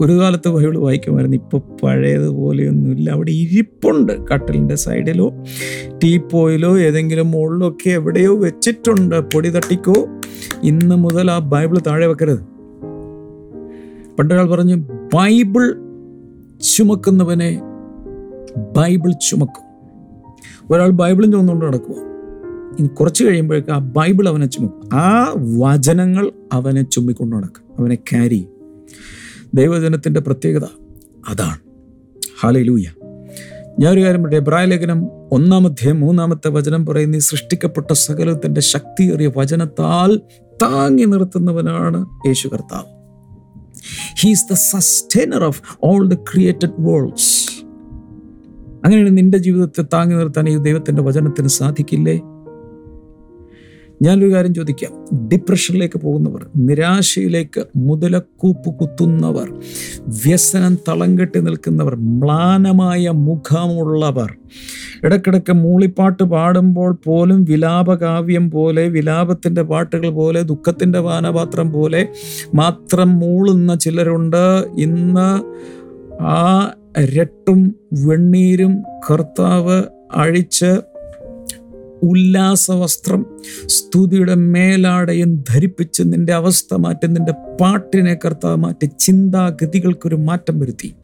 ഒരു 0.00 0.12
കാലത്ത് 0.12 0.48
ബൈബിൾ 0.48 0.78
വായിക്കുമായിരുന്നു 0.78 1.36
ഇപ്പോൾ 1.36 1.62
പഴയതുപോലെയൊന്നുമില്ല. 1.82 3.10
അവിടെ 3.10 3.30
ഇരിപ്പുണ്ട്. 3.30 4.26
കട്ടലിന്റെ 4.26 4.74
സൈഡിലോ 4.74 5.32
ടീപ്പോയിലോ 6.04 6.78
ഏതെങ്കിലും 6.78 7.30
മുകളിലോ 7.30 7.68
ഒക്കെ 7.68 7.90
എവിടെയോ 7.90 8.36
വെച്ചിട്ടുണ്ട്. 8.36 9.20
പൊടി 9.20 9.48
തട്ടിക്കോ. 9.48 9.94
ഇന്ന് 10.62 10.96
മുതൽ 10.96 11.30
ആ 11.30 11.38
ബൈബിൾ 11.38 11.78
താഴെ 11.86 12.06
വെക്കരുത്. 12.06 12.54
പണ്ടൊരാൾ 14.18 14.50
പറഞ്ഞു 14.50 15.03
ബൈബിൾ 15.14 15.74
ചുമക്കുന്നവനെ 16.76 17.60
ബൈബിൾ 18.76 19.12
ചുമക്കും. 19.12 19.64
ഒരാൾ 20.74 20.90
ബൈബിളും 20.90 21.32
ചുമന്നുകൊണ്ട് 21.32 21.66
നടക്കുക 21.66 21.94
ഇനി 22.78 22.86
കുറച്ച് 22.86 23.24
കഴിയുമ്പോഴേക്ക് 23.24 23.70
ആ 23.70 23.78
ബൈബിൾ 23.78 24.28
അവനെ 24.28 24.46
ചുമക്കും. 24.46 24.98
ആ 24.98 25.34
വചനങ്ങൾ 25.58 26.32
അവനെ 26.52 26.82
ചുമ്മിക്കൊണ്ട് 26.82 27.36
നടക്കും. 27.36 27.62
അവനെ 27.78 27.94
ക്യാരി 27.94 28.48
ദൈവജനത്തിന്റെ 29.54 30.20
പ്രത്യേകത 30.20 30.64
അതാണ്. 31.28 31.58
ഹാലയിലൂയ 32.40 32.84
ഞാനൊരു 33.80 34.00
കാര്യം 34.00 34.22
പറയട്ടെ 34.22 34.36
എബ്രായ 34.36 34.64
ലേഖനം 34.64 35.06
ഒന്നാമത്തെ 35.32 35.92
മൂന്നാമത്തെ 35.92 36.48
വചനം 36.48 36.86
പറയുന്ന 36.86 37.16
ഈ 37.16 37.18
സൃഷ്ടിക്കപ്പെട്ട 37.18 37.92
സകലത്തിന്റെ 37.92 38.60
ശക്തിയേറിയ 38.60 39.30
വചനത്താൽ 39.36 40.20
താങ്ങി 40.62 41.04
നിർത്തുന്നവനാണ് 41.04 42.06
യേശു 42.26 42.48
കർത്താവ്. 42.48 43.03
He's 44.20 44.44
the 44.50 44.52
sustainer 44.52 45.44
of 45.44 45.62
all 45.82 46.08
the 46.08 46.14
created 46.14 46.72
worlds 46.78 47.32
അങ്ങനെയാണ് 48.84 49.16
നിന്റെ 49.18 49.38
ജീവിതത്തെ 49.38 49.82
താങ്ങി 49.92 50.14
നിർത്താൻ 50.14 50.48
ഈ 50.48 50.56
ദൈവത്തിന്റെ 50.56 51.02
വചനത്തിന് 51.02 51.48
സാധിക്കില്ലേ? 51.48 52.20
ഞാനൊരു 54.02 54.32
കാര്യം 54.34 54.54
ചോദിക്കാം. 54.54 54.92
ഡിപ്രഷനിലേക്ക് 55.28 55.98
പോകുന്നവർ 55.98 56.46
നിരാശയിലേക്ക് 56.56 57.66
മുതലക്കൂപ്പ് 57.76 58.78
കുത്തുന്നവർ 58.78 59.52
വ്യസനം 60.06 60.78
തളം 60.88 61.18
കെട്ടി 61.18 61.40
നിൽക്കുന്നവർ 61.40 61.94
മ്ലാനമായ 61.94 63.10
മുഖമുള്ളവർ 63.10 64.36
ഇടക്കിടക്ക് 65.04 65.52
മൂളിപ്പാട്ട് 65.52 66.22
പാടുമ്പോൾ 66.22 66.92
പോലും 67.04 67.44
വിലാപകാവ്യം 67.44 68.50
പോലെ 68.50 68.88
വിലാപത്തിന്റെ 68.88 69.62
പാട്ടുകൾ 69.62 70.08
പോലെ 70.08 70.42
ദുഃഖത്തിന്റെ 70.42 71.00
പാനപാത്രം 71.00 71.72
പോലെ 71.72 72.08
മാത്രം 72.54 73.18
മൂളുന്ന 73.18 73.74
ചിലരുണ്ട്. 73.74 74.64
ഇന്ന് 74.76 75.42
ആ 76.22 76.74
രട്ടും 76.98 77.74
വെണ്ണീരും 78.06 78.82
കർത്താവ് 79.10 79.82
അഴിച്ച് 80.14 80.93
ഉല്ലാസവസ്ത്രം 82.04 83.26
സ്തുതിയുടെ 83.66 84.34
മേലാടയും 84.34 85.44
ധരിപ്പിച്ച് 85.50 86.02
നിന്റെ 86.06 86.32
അവസ്ഥ 86.32 86.74
മാറ്റി 86.74 87.06
നിന്റെ 87.06 87.32
പാട്ടിനെ 87.60 88.14
കർത്താവ് 88.14 88.56
മാറ്റി 88.56 88.90
ചിന്താഗതികൾക്കൊരു 89.00 90.16
മാറ്റം 90.16 90.58
വരുത്തി. 90.60 90.94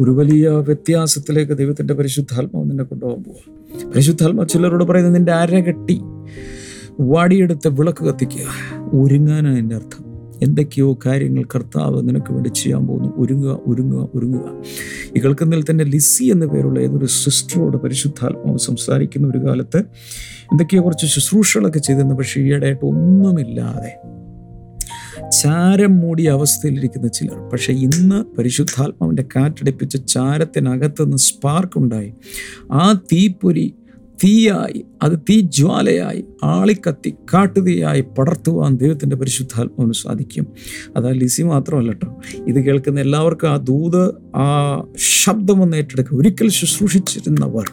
ഒരു 0.00 0.10
വലിയ 0.10 0.48
വ്യത്യാസത്തിലേക്ക് 0.48 1.58
ദൈവത്തിന്റെ 1.58 1.94
പരിശുദ്ധാത്മാവ് 1.94 2.70
നിന്നെ 2.70 2.84
കൊണ്ടുപോകാൻ 2.84 3.22
പോവുക 3.24 3.88
പരിശുദ്ധാത്മാവ് 3.88 4.48
ചിലരോട് 4.48 4.84
പറയുന്നത് 4.84 5.14
നിന്റെ 5.14 5.32
അരകെട്ടി 5.32 6.00
വാടിയെടുത്ത് 7.00 7.68
വിളക്ക് 7.68 8.04
കത്തിക്കുക. 8.04 8.46
ഒരുങ്ങാനാണ് 8.92 9.58
എന്റെ 9.58 9.76
അർത്ഥം. 9.76 10.11
എന്തൊക്കെയോ 10.42 10.98
കാര്യങ്ങൾ 11.06 11.44
കർത്താവ് 11.54 12.08
നിനക്ക് 12.08 12.32
വേണ്ടി 12.32 12.48
ചെയ്യാൻ 12.48 12.86
പോകുന്നു. 12.86 13.12
ഒരുങ്ങുക 13.16 13.60
ഒരുങ്ങുക 13.66 14.08
ഒരുങ്ങുക. 14.14 14.62
ഈ 15.16 15.20
കേൾക്കുന്നതിൽ 15.20 15.64
തന്നെ 15.70 15.84
ലിസി 15.84 16.24
എന്ന 16.24 16.46
പേരുള്ള 16.46 16.80
ഏതൊരു 16.80 17.06
സിസ്റ്ററോട് 17.06 17.76
പരിശുദ്ധാത്മാവ് 17.76 18.58
സംസാരിക്കുന്ന 18.58 19.28
ഒരു 19.28 19.38
കാലത്ത് 19.38 19.78
എന്തൊക്കെയോ 20.52 20.84
കുറച്ച് 20.84 21.06
ശുശ്രൂഷകളൊക്കെ 21.06 21.78
ചെയ്തിരുന്നു. 21.78 22.14
പക്ഷേ 22.14 22.40
ഈയിടെയായിട്ട് 22.40 22.86
ഒന്നുമില്ലാതെ 22.86 23.96
ചാരം 25.42 25.98
മൂടിയ 25.98 26.30
അവസ്ഥയിലിരിക്കുന്ന 26.30 27.08
ചിലർ. 27.08 27.50
പക്ഷേ 27.50 27.72
ഇന്ന് 27.72 28.36
പരിശുദ്ധാത്മാവിന്റെ 28.36 29.24
കാറ്റടിപ്പിച്ച 29.36 29.96
ചാരത്തിനകത്ത് 29.96 31.02
നിന്ന് 31.02 31.16
സ്പാർക്ക് 31.16 31.78
ഉണ്ടായി. 31.78 32.12
ആ 32.72 33.00
തീപ്പൊരി 33.12 33.74
തീയായി 34.24 34.84
അത് 35.02 35.18
തീ 35.30 35.40
ജ്വാലയായി 35.40 36.24
ആളിക്കത്തി 36.44 37.14
കാട്ടുതീയായി 37.34 38.00
പടർത്തുവാൻ 38.00 38.76
ദൈവത്തിന്റെ 38.76 39.16
പരിശുദ്ധാത്മാവിന് 39.16 39.92
സാധിക്കും. 39.92 40.46
അതാ 40.96 41.10
ലിസി 41.10 41.42
മാത്രമല്ല 41.42 41.88
കേട്ടോ 41.88 42.20
ഇത് 42.46 42.64
കേൾക്കുന്ന 42.64 43.00
എല്ലാവർക്കും 43.00 43.50
ആ 43.50 43.56
ദൂത് 43.56 44.14
ആ 44.36 44.46
ശബ്ദമൊന്ന് 44.96 45.76
ഏറ്റെടുക്കുക. 45.76 46.18
ഒരിക്കൽ 46.18 46.48
ശുശ്രൂഷിച്ചിരുന്നവർ 46.48 47.72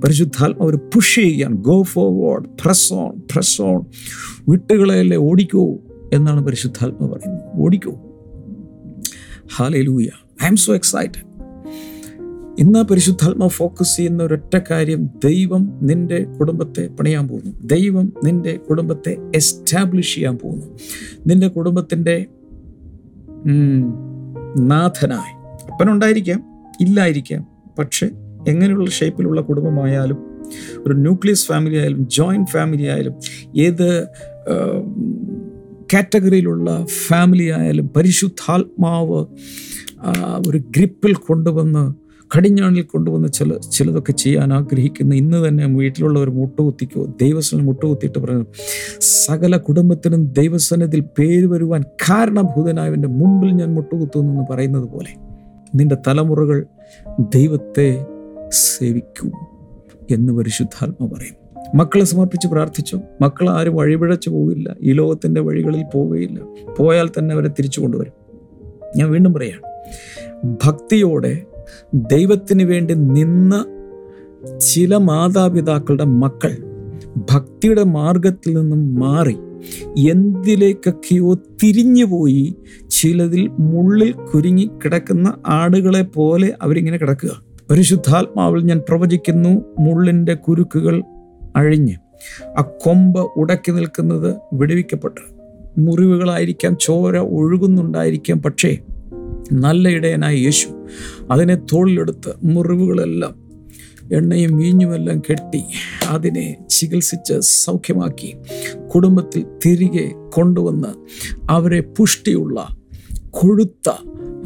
പരിശുദ്ധാത്മാവ് 0.00 0.70
ഒരു 0.70 0.76
പുഷ് 0.76 1.14
ചെയ്യാൻ 1.14 1.54
go 1.54 1.82
forward 1.82 2.48
press 2.64 2.92
on 2.92 3.12
press 3.32 3.62
on 3.62 3.80
വിട്ടുകളയല്ലേ 4.48 5.16
ഓടിക്കോ 5.16 5.78
എന്നാണ് 6.12 6.40
പരിശുദ്ധാത്മാവ് 6.40 7.12
പറയുന്നത്. 7.12 7.42
ഓടിക്കോ. 7.54 7.92
ഹാലേ 9.56 9.82
ലൂയ 9.82 10.08
ഐ 10.44 10.46
എം 10.46 10.56
സോ 10.56 10.74
എക്സൈറ്റഡ് 10.74 11.29
ഇന്ന് 12.60 12.78
പരിശുദ്ധാത്മ 12.78 13.46
ഫോക്കസ് 13.46 13.96
ചെയ്യുന്ന 13.96 14.22
ഒരൊറ്റ 14.22 14.58
കാര്യം 14.70 15.10
ദൈവം 15.24 15.78
നിന്റെ 15.82 16.24
കുടുംബത്തെ 16.24 16.86
പണിയാൻ 16.86 17.28
പോകുന്നു. 17.28 17.52
ദൈവം 17.64 18.12
നിന്റെ 18.24 18.56
കുടുംബത്തെ 18.56 19.16
എസ്റ്റാബ്ലിഷ് 19.34 20.14
ചെയ്യാൻ 20.14 20.38
പോകുന്നു. 20.38 20.66
നിന്റെ 21.26 21.48
കുടുംബത്തിന്റെ 21.48 22.26
നാഥനായി. 24.58 25.62
അപ്പനുണ്ടായിരിക്കാം 25.72 26.44
ഇല്ലായിരിക്കാം 26.80 27.46
പക്ഷെ 27.78 28.06
എങ്ങനെയുള്ള 28.48 28.90
ഷേപ്പിലുള്ള 28.90 29.40
കുടുംബമായാലും 29.40 30.18
ഒരു 30.86 30.94
ന്യൂക്ലിയസ് 30.94 31.46
ഫാമിലി 31.46 31.76
ആയാലും 31.76 32.08
ജോയിന്റ് 32.08 32.50
ഫാമിലി 32.50 32.82
ആയാലും 32.82 33.14
ഏത് 33.56 34.06
കാറ്റഗറിയിലുള്ള 35.92 36.86
ഫാമിലി 37.06 37.50
ആയാലും 37.50 37.90
പരിശുദ്ധാത്മാവ് 37.96 39.26
ഒരു 40.48 40.58
ഗ്രിപ്പിൽ 40.58 41.14
കൊണ്ടുവന്ന് 41.14 42.09
കടിഞ്ഞാണിൽ 42.36 42.82
കൊണ്ടുവന്ന് 42.82 43.28
ചില 43.28 43.56
ചിലതൊക്കെ 43.72 44.12
ചെയ്യാൻ 44.12 44.52
ആഗ്രഹിക്കുന്ന 44.52 45.14
ഇന്ന് 45.14 45.48
തന്നെ 45.48 45.66
വീട്ടിലുള്ളവർ 45.66 46.30
മുട്ടുകുത്തിക്കോ 46.30 47.04
ദൈവസ്വനം 47.22 47.66
മുട്ടുകുത്തിയിട്ട് 47.66 48.18
പറഞ്ഞു 48.18 48.46
സകല 49.00 49.56
കുടുംബത്തിനും 49.56 50.26
ദൈവസനത്തിൽ 50.26 51.00
പേര് 51.00 51.46
വരുവാൻ 51.46 51.82
കാരണഭൂതനായവന്റെ 51.82 53.08
മുമ്പിൽ 53.08 53.50
ഞാൻ 53.50 53.74
മുട്ടുകുത്തുന്നു 53.74 54.32
എന്ന് 54.32 54.44
പറയുന്നത് 54.50 54.84
പോലെ 54.84 55.14
നിന്റെ 55.74 55.96
തലമുറകൾ 56.08 56.66
ദൈവത്തെ 57.20 58.06
സേവിക്കൂ 58.50 59.30
എന്ന് 60.10 60.32
പരിശുദ്ധാത്മ 60.32 61.06
പറയും. 61.06 61.34
മക്കളെ 61.74 62.04
സമർപ്പിച്ച് 62.04 62.48
പ്രാർത്ഥിച്ചു? 62.48 63.00
മക്കൾ 63.20 63.50
ആരും 63.50 63.76
വഴിപിഴച്ചു 63.76 64.30
പോകില്ല 64.30 64.76
ഈ 64.82 64.92
ലോകത്തിന്റെ 64.92 65.40
വഴികളിൽ 65.40 65.84
പോവുകയില്ല. 65.94 66.40
പോയാൽ 66.78 67.08
തന്നെ 67.08 67.34
അവരെ 67.34 67.48
തിരിച്ചു 67.48 67.80
കൊണ്ടുവരും. 67.80 68.12
ഞാൻ 68.96 69.10
വീണ്ടും 69.10 69.32
പറയാണ് 69.32 69.70
ഭക്തിയോടെ 70.44 71.42
ദൈവത്തിന് 71.94 72.62
വേണ്ടി 72.62 72.94
നിന്ന് 72.94 73.80
ചില 74.60 74.96
മാതാപിതാക്കളുടെ 74.96 76.04
മക്കൾ 76.04 76.56
ഭക്തിയുടെ 77.16 77.82
മാർഗത്തിൽ 77.82 78.54
നിന്നും 78.54 78.94
മാറി 78.94 79.36
എന്തിലേക്കൊക്കെയോ 80.10 81.34
തിരിഞ്ഞുപോയി 81.34 82.56
ചിലതിൽ 82.90 83.48
മുള്ളിൽ 83.48 84.12
കുരുങ്ങി 84.12 84.70
കിടക്കുന്ന 84.84 85.34
ആടുകളെ 85.46 86.02
പോലെ 86.02 86.54
അവരിങ്ങനെ 86.62 86.96
കിടക്കുക. 86.98 87.42
പരിശുദ്ധാത്മാവിൽ 87.70 88.64
ഞാൻ 88.64 88.82
പ്രവചിക്കുന്നു 88.88 89.64
മുള്ളിന്റെ 89.78 90.34
കുരുക്കുകൾ 90.34 91.02
അഴിഞ്ഞ് 91.56 91.96
ആ 92.58 92.62
കൊമ്പ് 92.62 93.20
ഉടക്കി 93.36 93.70
നിൽക്കുന്നത് 93.70 94.36
വിടുവിക്കപ്പെട്ട്. 94.52 95.20
മുറിവുകളായിരിക്കാം 95.78 96.76
ചോര 96.80 97.16
ഒഴുകുന്നുണ്ടായിരിക്കാം 97.18 98.42
പക്ഷേ 98.42 98.78
നല്ല 99.52 99.88
ഇടയനായ 99.88 100.34
യേശു 100.36 100.68
അതിനെ 101.30 101.54
തോളിലെടുത്ത് 101.72 102.34
മുറിവുകളെല്ലാം 102.42 103.34
എണ്ണയും 104.12 104.56
വീഞ്ഞുമെല്ലാം 104.56 105.18
കെട്ടി 105.18 105.64
അതിനെ 106.10 106.66
ചികിത്സിച്ച് 106.70 107.40
സൗഖ്യമാക്കി 107.40 108.36
കുടുംബത്തിൽ 108.94 109.46
തിരികെ 109.66 110.12
കൊണ്ടുവന്ന് 110.28 110.92
അവരെ 111.50 111.80
പുഷ്ടിയുള്ള 111.80 112.68
കൊഴുത്ത 113.30 113.88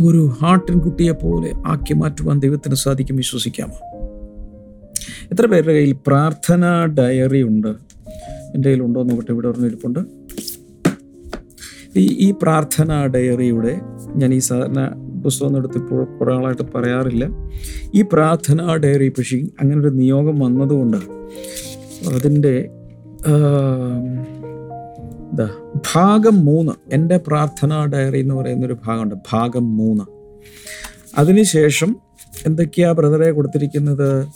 ഒരു 0.05 0.33
ആട്ടിൻകുട്ടിയെ 0.43 1.13
പോലെ 1.13 1.53
ആക്കി 1.67 1.95
മാറ്റുവാൻ 1.95 2.41
ദൈവത്തിന് 2.41 2.75
സാധിക്കും 2.75 3.17
വിശ്വസിക്കാമോ? 3.17 3.77
എത്ര 5.33 5.47
പേരുടെ 5.47 5.73
കയ്യിൽ 5.73 5.97
പ്രാർത്ഥന 6.07 6.85
ഡയറി 6.87 7.43
ഉണ്ട്? 7.43 7.69
എന്റെ 8.55 8.69
കയ്യിൽ 8.69 8.83
ഉണ്ടോ 8.83 9.03
നോക്കട്ടെ 9.03 9.33
ഇവിടെ 9.33 9.51
പറഞ്ഞിരിപ്പുണ്ട് 9.51 10.01
ഈ 11.99 12.17
ഈ 12.19 12.35
പ്രാർത്ഥന 12.43 13.07
ഡയറിയുടെ 13.07 13.75
ഞാൻ 14.17 14.35
ഈ 14.35 14.39
സാധാരണ 14.39 14.95
പുസ്തകം 15.25 15.57
എടുത്തിപ്പോൾ 15.57 16.05
കുറേ 16.05 16.35
ആളായിട്ട് 16.35 16.63
പറയാറില്ല. 16.75 17.29
ഈ 17.95 18.05
പ്രാർത്ഥന 18.13 18.77
ഡയറി 18.77 19.09
പക്ഷേ 19.09 19.39
അങ്ങനെ 19.39 19.81
ഒരു 19.81 19.89
നിയോഗം 19.89 20.39
വന്നതുകൊണ്ട് 20.39 20.97
അതിന്റെ 22.15 22.71
ഇതാ 25.33 25.51
ഭാഗം 25.95 26.45
മൂന്ന് 26.45 26.73
എന്റെ 26.93 27.17
പ്രാർത്ഥന 27.17 27.85
ഡയറി 27.85 28.21
എന്ന് 28.21 28.35
പറയുന്നൊരു 28.35 28.77
ഭാഗമുണ്ട്. 28.85 29.15
ഭാഗം 29.33 29.77
മൂന്ന്. 29.77 30.05
അതിനുശേഷം 31.19 31.97
എന്തൊക്കെയാ 32.47 32.93
ബ്രദറെ 32.93 33.31
കൊടുത്തിരിക്കുന്നത്? 33.31 34.29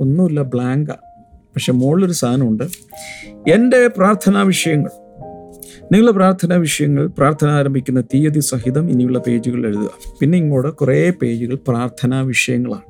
ഒന്നുമില്ല 0.00 0.42
ബ്ലാങ്ക 0.42 0.90
പക്ഷെ 1.30 1.72
മുകളിലൊരു 1.72 2.12
സാധനമുണ്ട്. 2.12 2.64
എന്റെ 3.50 3.86
പ്രാർത്ഥനാ 3.86 4.42
വിഷയങ്ങൾ. 4.42 5.07
നിങ്ങളുടെ 5.92 6.12
പ്രാർത്ഥനാ 6.12 6.56
വിഷയങ്ങൾ 6.56 7.06
പ്രാർത്ഥന 7.06 7.48
ആരംഭിക്കുന്ന 7.50 8.00
തീയതി 8.00 8.40
സഹിതം 8.40 8.90
ഇനിയുള്ള 8.90 9.18
പേജുകൾ 9.18 9.66
എഴുതുക. 9.66 9.90
പിന്നെ 10.20 10.38
ഇങ്ങോട്ട് 10.38 10.68
കുറേ 10.68 11.10
പേജുകൾ 11.10 11.58
പ്രാർത്ഥനാ 11.68 12.20
വിഷയങ്ങളാണ്. 12.20 12.87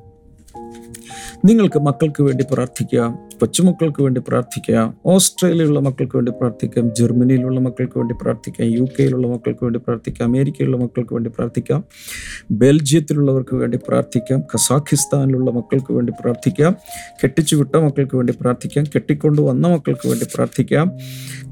നിങ്ങൾക്ക് 1.45 1.79
മക്കൾക്ക് 1.79 2.23
വേണ്ടി 2.23 2.45
പ്രാർത്ഥിക്കാം 2.53 3.19
കൊച്ചുമക്കൾക്ക് 3.39 4.01
വേണ്ടി 4.03 4.21
പ്രാർത്ഥിക്കാം 4.27 4.95
ഓസ്ട്രേലിയയിലുള്ള 5.05 5.79
മക്കൾക്ക് 5.79 6.15
വേണ്ടി 6.17 6.31
പ്രാർത്ഥിക്കാം 6.31 6.95
ജർമ്മനിയിലുള്ള 6.95 7.59
മക്കൾക്ക് 7.59 7.99
വേണ്ടി 7.99 8.15
പ്രാർത്ഥിക്കാം 8.21 8.67
യു 8.67 8.85
കെയിലുള്ള 8.99 9.27
മക്കൾക്ക് 9.27 9.63
വേണ്ടി 9.63 9.79
പ്രാർത്ഥിക്കാം 9.79 10.29
അമേരിക്കയിലുള്ള 10.29 10.77
മക്കൾക്ക് 10.77 11.13
വേണ്ടി 11.13 11.29
പ്രാർത്ഥിക്കാം 11.29 11.83
ബെൽജിയത്തിലുള്ളവർക്ക് 12.51 13.55
വേണ്ടി 13.55 13.79
പ്രാർത്ഥിക്കാം 13.87 14.41
കസാഖിസ്ഥാനിലുള്ള 14.41 15.51
മക്കൾക്ക് 15.51 15.93
വേണ്ടി 15.93 16.13
പ്രാർത്ഥിക്കാം 16.21 16.75
കെട്ടിച്ചു 17.23 17.55
വിട്ട 17.55 17.75
മക്കൾക്ക് 17.75 18.15
വേണ്ടി 18.15 18.33
പ്രാർത്ഥിക്കാം 18.41 18.85
കെട്ടിക്കൊണ്ട് 18.95 19.41
വന്ന 19.41 19.67
മക്കൾക്ക് 19.67 20.07
വേണ്ടി 20.07 20.25
പ്രാർത്ഥിക്കാം. 20.35 20.91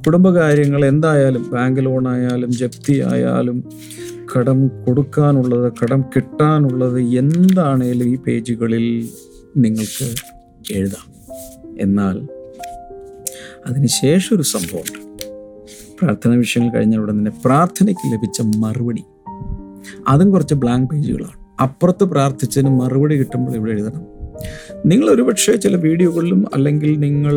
കുടുംബകാര്യങ്ങൾ 0.07 0.85
എന്തായാലും 0.85 1.49
ബാങ്ക് 1.49 1.85
ലോണായാലും 1.85 2.51
ജപ്തി 2.51 3.01
ആയാലും 3.13 3.63
കടം 4.35 4.67
കൊടുക്കാനുള്ളത് 4.67 5.73
കടം 5.83 6.01
കിട്ടാനുള്ളത് 6.01 6.99
എന്താണേലും 6.99 8.07
ഈ 8.07 8.15
പേജുകളിൽ 8.15 9.09
നിങ്ങൾക്ക് 9.57 10.07
എഴുതാം. 10.73 11.05
എന്നാൽ 11.79 12.15
അതിനുശേഷം 13.67 14.35
ഒരു 14.35 14.43
സംഭവം 14.43 14.89
പ്രാർത്ഥന 16.01 16.31
വിഷയങ്ങൾ 16.35 16.75
കഴിഞ്ഞ 16.75 16.97
ഉടൻ 16.97 17.19
തന്നെ 17.19 17.31
പ്രാർത്ഥനയ്ക്ക് 17.45 18.13
ലഭിച്ച 18.13 18.41
മറുപടി. 18.41 19.03
അതും 20.07 20.31
കുറച്ച് 20.31 20.53
ബ്ലാങ്ക് 20.53 20.89
പേജുകളാണ് 20.91 21.37
അപ്പുറത്ത് 21.61 22.03
പ്രാർത്ഥിച്ചതിന് 22.03 22.69
മറുപടി 22.69 23.15
കിട്ടുമ്പോൾ 23.15 23.55
ഇവിടെ 23.55 23.71
എഴുതണം. 23.71 24.03
നിങ്ങൾ 24.85 25.09
ഒരുപക്ഷെ 25.09 25.55
ചില 25.55 25.75
വീഡിയോകളിലും 25.75 26.45
അല്ലെങ്കിൽ 26.53 26.99
നിങ്ങൾ 26.99 27.35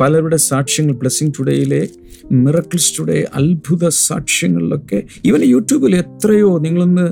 പലരുടെ 0.00 0.36
സാക്ഷ്യങ്ങൾ 0.36 0.94
ബ്ലെസ്സിങ് 0.94 1.32
ടുഡേയിലെ 1.38 1.88
മിറക്കിൾസ് 2.32 2.92
ടുഡേ 2.98 3.18
അത്ഭുത 3.34 3.88
സാക്ഷ്യങ്ങളിലൊക്കെ 3.88 5.02
ഈവൻ 5.24 5.42
യൂട്യൂബിൽ 5.44 5.96
എത്രയോ 5.96 6.58
നിങ്ങളൊന്ന് 6.58 7.06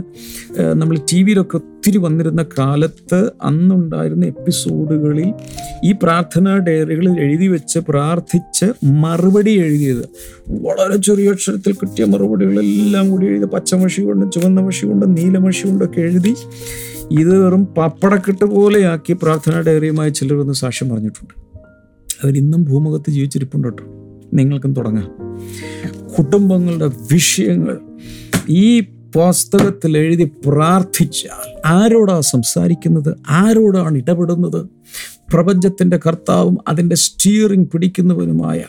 നമ്മൾ 0.75 0.97
ടി 1.13 1.23
വിയിലൊക്കെ 1.23 1.61
ഒത്തിരി 1.89 1.99
വന്നിരുന്ന 1.99 2.45
കാലത്ത് 2.59 3.31
അന്നുണ്ടായിരുന്ന 3.43 4.27
എപ്പിസോഡുകളിൽ 4.27 5.35
ഈ 5.85 5.93
പ്രാർത്ഥനാ 5.93 6.59
ഡയറികളിൽ 6.59 7.21
എഴുതി 7.21 7.47
വെച്ച് 7.47 7.79
പ്രാർത്ഥിച്ച് 7.79 8.87
മറുപടി 8.87 9.51
എഴുതിയത്. 9.51 10.09
വളരെ 10.49 10.97
ചെറിയ 10.97 11.31
അക്ഷരത്തിൽ 11.31 11.73
കിട്ടിയ 11.73 12.05
മറുപടികളെല്ലാം 12.05 13.11
കൂടി 13.11 13.27
എഴുതി 13.27 13.45
പച്ചമഷി 13.45 14.03
കൊണ്ട് 14.03 14.33
ചുവന്ന 14.33 14.61
മഷി 14.61 14.87
കൊണ്ട് 14.87 15.17
നീലമഷി 15.17 15.67
കൊണ്ടൊക്കെ 15.67 16.01
എഴുതി 16.01 16.35
ഇത് 17.13 17.45
വെറും 17.45 17.65
പപ്പടക്കെട്ട് 17.65 18.45
പോലെയാക്കി 18.45 19.13
പ്രാർത്ഥനാ 19.13 19.61
ഡയറിയുമായി 19.61 20.11
ചിലർ 20.11 20.35
വന്ന് 20.35 20.53
സാക്ഷ്യം 20.53 20.89
പറഞ്ഞിട്ടുണ്ട്. 20.89 21.35
അവരിന്നും 22.25 22.65
ഭൂമുഖത്ത് 22.65 23.11
ജീവിച്ചിരിപ്പുണ്ട് 23.11 23.69
കേട്ടോ. 23.69 23.85
നിങ്ങൾക്കും 24.35 24.75
തുടങ്ങാം. 24.75 25.11
കുടുംബങ്ങളുടെ 26.19 26.91
വിഷയങ്ങൾ 27.13 27.79
ഈ 28.49 28.98
പുസ്തകത്തിൽ 29.15 29.99
എഴുതി 29.99 30.33
പ്രാർത്ഥിച്ചാൽ 30.47 31.67
ആരോടാ 31.67 32.21
സംസാരിക്കുന്നത്? 32.21 33.17
ആരോടാണ് 33.31 33.97
ഇടപെടുന്നത്? 33.97 34.67
പ്രപഞ്ചത്തിന്റെ 35.33 36.01
കർത്താവും 36.07 36.59
അതിന്റെ 36.69 36.97
സ്റ്റിയറിംഗ് 36.97 37.69
പിടിക്കുന്നവനുമായ 37.69 38.65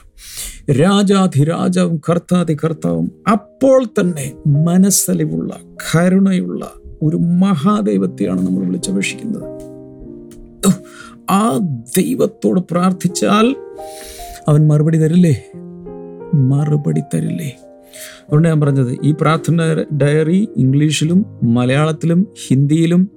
രാജാധിരാജാവും 0.71 2.01
കർത്താതി 2.09 2.57
കർത്താവും 2.63 3.11
അപ്പോൾ 3.31 3.85
തന്നെ 3.85 4.33
മനസ്സലിവുള്ള 4.47 5.59
കരുണയുള്ള 5.75 6.71
ഒരു 7.01 7.17
മഹാദൈവത്തെയാണ് 7.17 8.47
നമ്മൾ 8.47 8.65
വിളിച്ചപേക്ഷിക്കുന്നത്. 8.65 9.43
ആ 11.29 11.57
ദൈവത്തോട് 11.97 12.59
പ്രാർത്ഥിച്ചാൽ 12.71 13.55
അവൻ 14.47 14.67
മറുപടി 14.67 14.97
തരില്ലേ? 14.97 15.45
മറുപടി 16.33 17.01
തരില്ലേ? 17.15 17.57
അതുകൊണ്ട് 18.21 18.47
ഞാൻ 18.47 18.61
പറഞ്ഞത് 18.61 18.97
ഈ 19.03 19.11
പ്രാർത്ഥന 19.21 19.85
ഡയറി 20.01 20.47
ഇംഗ്ലീഷിലും 20.57 21.25
മലയാളത്തിലും 21.43 22.27
ഹിന്ദിയിലും 22.47 23.11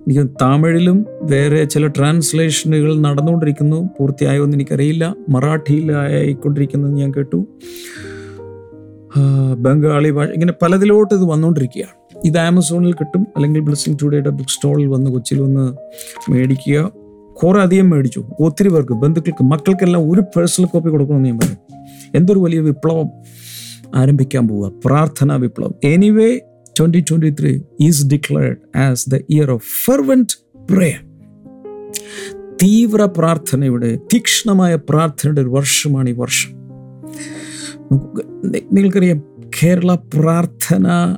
എനിക്ക് 0.00 0.30
തമിഴിലും 0.42 1.06
വേറെ 1.22 1.64
ചില 1.64 1.86
ട്രാൻസ്ലേഷനുകൾ 1.86 3.00
നടന്നുകൊണ്ടിരിക്കുന്നു 3.00 3.88
പൂർത്തിയായോ 3.98 4.44
എന്ന് 4.44 4.56
എനിക്കറിയില്ല 4.56 5.14
മറാഠിയിലായിക്കൊണ്ടിരിക്കുന്നത് 5.28 6.92
ഞാൻ 6.92 7.12
കേട്ടു. 7.16 7.46
ബംഗാളി 9.58 10.10
ഭാഷ 10.10 10.28
ഇങ്ങനെ 10.28 10.52
പലതിലോട്ട് 10.62 11.14
ഇത് 11.14 11.24
വന്നുകൊണ്ടിരിക്കുകയാണ്. 11.24 11.94
ഇത് 12.24 12.38
ആമസോണിൽ 12.38 12.92
കിട്ടും 12.92 13.26
അല്ലെങ്കിൽ 13.36 13.60
ബ്ലെസ്സിങ് 13.60 13.96
ടുഡേയുടെ 14.02 14.30
ബുക്ക് 14.30 14.50
സ്റ്റോളിൽ 14.50 14.86
വന്ന് 14.86 15.10
കൊച്ചിയിൽ 15.10 15.40
വന്ന് 15.40 15.64
മേടിക്കുക. 16.32 16.92
കുറേ 17.42 17.60
അധികം 17.60 17.90
മേടിച്ചു 17.90 18.24
ഒത്തിരി 18.40 18.68
പേർക്ക് 18.68 18.92
ബന്ധുക്കൾക്ക് 18.92 19.44
മക്കൾക്കെല്ലാം 19.44 20.12
ഒരു 20.12 20.20
പേഴ്സണൽ 20.20 20.66
കോപ്പി 20.66 20.90
കൊടുക്കണമെന്ന് 20.90 21.28
ഞാൻ 21.28 21.38
പറയും 21.38 21.58
എന്തൊരു 22.14 22.38
വലിയ 22.38 22.60
വിപ്ലവം. 22.60 23.08
ആരംഭിക്കാൻ 23.94 24.48
പോവുക. 24.48 24.72
പ്രാർത്ഥനാ 24.84 25.34
വിപ്ലവം. 25.34 25.74
Anyway 25.84 26.38
twenty 26.78 27.04
twenty 27.10 27.34
three 27.40 27.60
is 27.80 28.06
declared 28.06 28.78
as 28.78 29.10
the 29.10 29.14
year 29.14 29.50
of 29.50 29.64
fervent 29.84 30.36
prayer 30.72 31.10
തീവ്ര 32.62 33.04
പ്രാർത്ഥനയുടെ 33.04 33.96
തീക്ഷ്ണമായ 33.96 34.74
പ്രാർത്ഥനയുടെ 34.74 35.40
ഒരു 35.40 35.48
വർഷമാണ് 35.48 36.10
ഈ 36.10 36.12
വർഷം. 36.12 36.50
നിങ്ങൾക്കറിയാം 38.72 39.22
കേരള 39.62 39.94
പ്രാർത്ഥന 39.94 41.16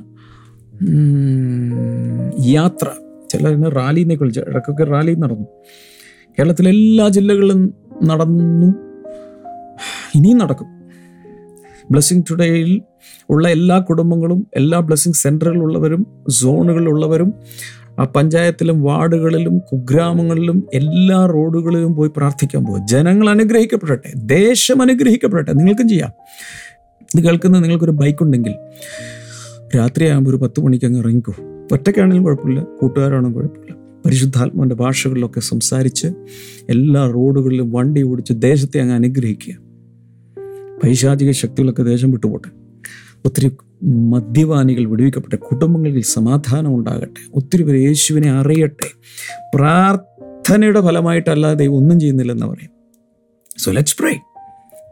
യാത്ര. 2.39 2.87
ചിലതിന് 3.31 3.75
റാലി 3.75 4.01
എന്നൊക്കെ 4.01 4.25
ഇടയ്ക്കൊക്കെ 4.25 4.83
റാലി 4.83 5.13
നടന്നു. 5.13 5.47
കേരളത്തിലെ 6.39 6.69
എല്ലാ 6.69 7.07
ജില്ലകളിലും 7.07 7.73
നടന്നു. 8.03 8.73
ഇനിയും 10.15 10.37
നടക്കും. 10.37 10.82
ബ്ലെസ്സിങ് 11.93 12.23
ടുഡേയിൽ 12.29 12.81
ഉള്ള 13.29 13.47
എല്ലാ 13.47 13.79
കുടുംബങ്ങളും 13.79 14.47
എല്ലാ 14.55 14.79
ബ്ലെസ്സിങ് 14.79 15.13
സെന്ററുകളുള്ളവരും 15.13 16.07
സോണുകളിലുള്ളവരും 16.29 17.33
ആ 17.99 18.03
പഞ്ചായത്തിലും 18.03 18.81
വാർഡുകളിലും 18.81 19.59
കുഗ്രാമങ്ങളിലും 19.59 20.67
എല്ലാ 20.73 21.25
റോഡുകളിലും 21.25 21.95
പോയി 21.95 22.11
പ്രാർത്ഥിക്കാൻ 22.17 22.65
പോകും 22.65 22.87
ജനങ്ങൾ 22.87 23.29
അനുഗ്രഹിക്കപ്പെടട്ടെ. 23.29 24.13
ദേശം 24.15 24.81
അനുഗ്രഹിക്കപ്പെടട്ടെ. 24.81 25.53
നിങ്ങൾക്കും 25.53 25.89
ചെയ്യാം. 25.89 26.11
ഇത് 27.15 27.23
കേൾക്കുന്ന 27.23 27.59
നിങ്ങൾക്കൊരു 27.59 27.91
ബൈക്ക് 27.91 28.23
ഉണ്ടെങ്കിൽ 28.23 28.55
രാത്രിയാകുമ്പോൾ 29.77 30.29
ഒരു 30.29 30.37
പത്ത് 30.37 30.61
മണിക്ക് 30.61 30.85
അങ്ങ് 30.85 30.99
ഇറങ്ങിക്കോ. 30.99 31.33
ഒറ്റയ്ക്കാണെങ്കിലും 31.71 32.23
കുഴപ്പമില്ല. 32.23 32.63
കൂട്ടുകാരാണെങ്കിലും 32.81 33.33
കുഴപ്പമില്ല. 33.33 33.75
പരിശുദ്ധാത്മാവിന്റെ 34.05 34.75
ഭാഷകളിലൊക്കെ 34.75 35.39
സംസാരിച്ച് 35.39 36.07
എല്ലാ 36.69 37.11
റോഡുകളിലും 37.11 37.71
വണ്ടി 37.71 38.01
ഓടിച്ച് 38.01 38.33
ദേശത്തെ 38.35 38.79
അങ്ങ് 38.79 38.95
അനുഗ്രഹിക്കുക. 38.95 39.72
പൈശാചിക 40.83 41.31
ശക്തികളൊക്കെ 41.31 41.83
ദേശം 41.83 42.11
വിട്ടുപോട്ടെ. 42.11 42.49
ഒത്തിരി 43.25 43.51
മദ്യപാനികൾ 43.83 44.85
വിടുവിക്കപ്പെട്ടെ. 44.85 45.35
കുടുംബങ്ങളിൽ 45.37 46.01
സമാധാനം 46.01 46.75
ഉണ്ടാകട്ടെ 46.75 47.29
ഒത്തിരി 47.33 47.63
പേര് 47.63 47.77
യേശുവിനെ 47.77 48.31
അറിയട്ടെ. 48.31 48.89
പ്രാർത്ഥനയുടെ 49.55 50.81
ഫലമായിട്ടല്ലാതെ 50.81 51.67
ഒന്നും 51.67 51.99
ചെയ്യുന്നില്ലെന്ന് 51.99 52.45
പറയും. 52.45 52.71
സോ 53.57 53.71
ലെറ്റ്സ് 53.71 53.97
പ്രേ 53.97 54.19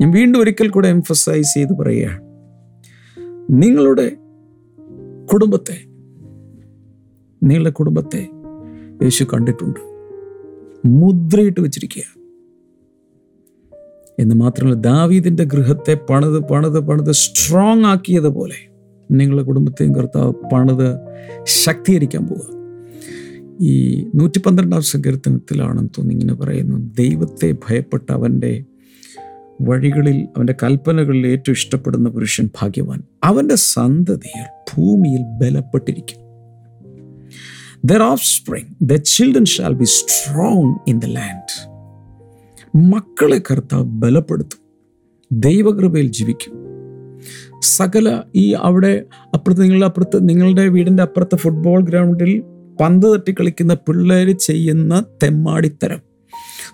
ഞാൻ 0.02 0.12
വീണ്ടും 0.12 0.40
ഒരിക്കൽ 0.40 0.70
കൂടെ 0.70 0.88
എംഫസൈസ് 0.88 1.54
ചെയ്ത് 1.54 1.74
പറയുകയാണ്. 1.74 2.22
നിങ്ങളുടെ 3.50 4.10
കുടുംബത്തെ 5.34 5.78
നിങ്ങളുടെ 7.44 7.70
കുടുംബത്തെ 7.70 8.28
യേശു 9.04 9.24
കണ്ടിട്ടുണ്ട്. 9.24 9.80
മുദ്രയിട്ട് 10.86 11.62
വെച്ചിരിക്കുക 11.62 12.21
എന്ന് 14.22 14.36
മാത്രമല്ല 14.36 14.76
ദാവീദിന്റെ 14.76 15.44
ഗൃഹത്തെ 15.44 15.94
പണിത് 15.94 16.40
പണിത് 16.40 16.80
പണിത് 16.80 17.12
സ്ട്രോങ് 17.12 17.86
ആക്കിയതുപോലെ 17.86 18.72
നിങ്ങളുടെ 19.12 19.46
കുടുംബത്തെയും 19.46 19.96
കർത്താവ് 19.96 20.34
പണിത് 20.54 21.00
ശക്തീകരിക്കാൻ 21.44 22.28
പോവുക. 22.28 22.62
ഈ 23.62 24.06
നൂറ്റി 24.16 24.40
പന്ത്രണ്ടാം 24.40 24.82
സങ്കീർത്തനത്തിലാണെന്ന് 24.82 25.90
തോന്നി 25.98 26.14
ഇങ്ങനെ 26.14 26.34
പറയുന്നു 26.34 26.96
ദൈവത്തെ 26.98 27.52
ഭയപ്പെട്ട 27.52 28.12
അവന്റെ 28.12 28.64
വഴികളിൽ 29.62 30.16
അവന്റെ 30.16 30.56
കൽപ്പനകളിൽ 30.64 31.28
ഏറ്റവും 31.28 31.54
ഇഷ്ടപ്പെടുന്ന 31.54 32.10
പുരുഷൻ 32.10 32.50
ഭാഗ്യവാൻ. 32.62 33.04
അവന്റെ 33.24 33.56
സന്തതികൾ 33.56 34.46
ഭൂമിയിൽ 34.74 35.22
ബലപ്പെട്ടിരിക്കും. 35.22 36.18
Their 37.86 38.02
offspring 38.24 38.76
the 38.82 38.96
children 38.96 39.46
shall 39.46 39.74
be 39.74 39.84
strong 39.84 40.90
in 40.90 41.00
the 41.00 41.06
land 41.06 41.71
മക്കളെ 42.76 43.42
കർത്താവ് 43.52 43.84
ബലപ്പെടുത്തും. 43.84 44.60
ദൈവകൃപയിൽ 45.32 46.08
ജീവിക്കും. 46.08 46.54
സകല 47.62 48.22
ഈ 48.36 48.54
അവിടെ 48.54 49.06
അപ്പുറത്ത് 49.34 49.62
നിങ്ങളുടെ 49.62 49.86
അപ്പുറത്ത് 49.86 50.30
നിങ്ങളുടെ 50.30 50.68
വീടിന്റെ 50.68 51.04
അപ്പുറത്ത് 51.04 51.36
ഫുട്ബോൾ 51.36 51.84
ഗ്രൗണ്ടിൽ 51.84 52.44
പന്ത് 52.82 53.16
തട്ടി 53.16 53.32
കളിക്കുന്ന 53.32 53.74
പിള്ളേർ 53.74 54.32
ചെയ്യുന്ന 54.32 55.04
തെമ്മാടിത്തരം. 55.24 56.00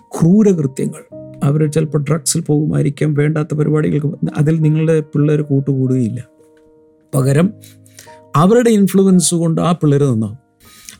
ക്രൂരകൃത്യങ്ങൾ. 0.00 1.16
അവർ 1.44 1.70
ചിലപ്പോൾ 1.70 1.98
ഡ്രഗ്സിൽ 1.98 2.40
പോകുമായിരിക്കാം 2.40 3.14
വേണ്ടാത്ത 3.14 3.54
പരിപാടികൾക്ക് 3.54 4.16
അതിൽ 4.36 4.60
നിങ്ങളുടെ 4.60 5.00
പിള്ളേർ 5.00 5.42
കൂട്ടുകൂടുകയില്ല. 5.42 6.24
പകരം 7.14 7.54
അവരുടെ 8.36 8.70
ഇൻഫ്ലുവൻസ് 8.70 9.34
കൊണ്ട് 9.34 9.60
ആ 9.60 9.72
പിള്ളേർ 9.72 10.04
നന്നാവും. 10.04 10.38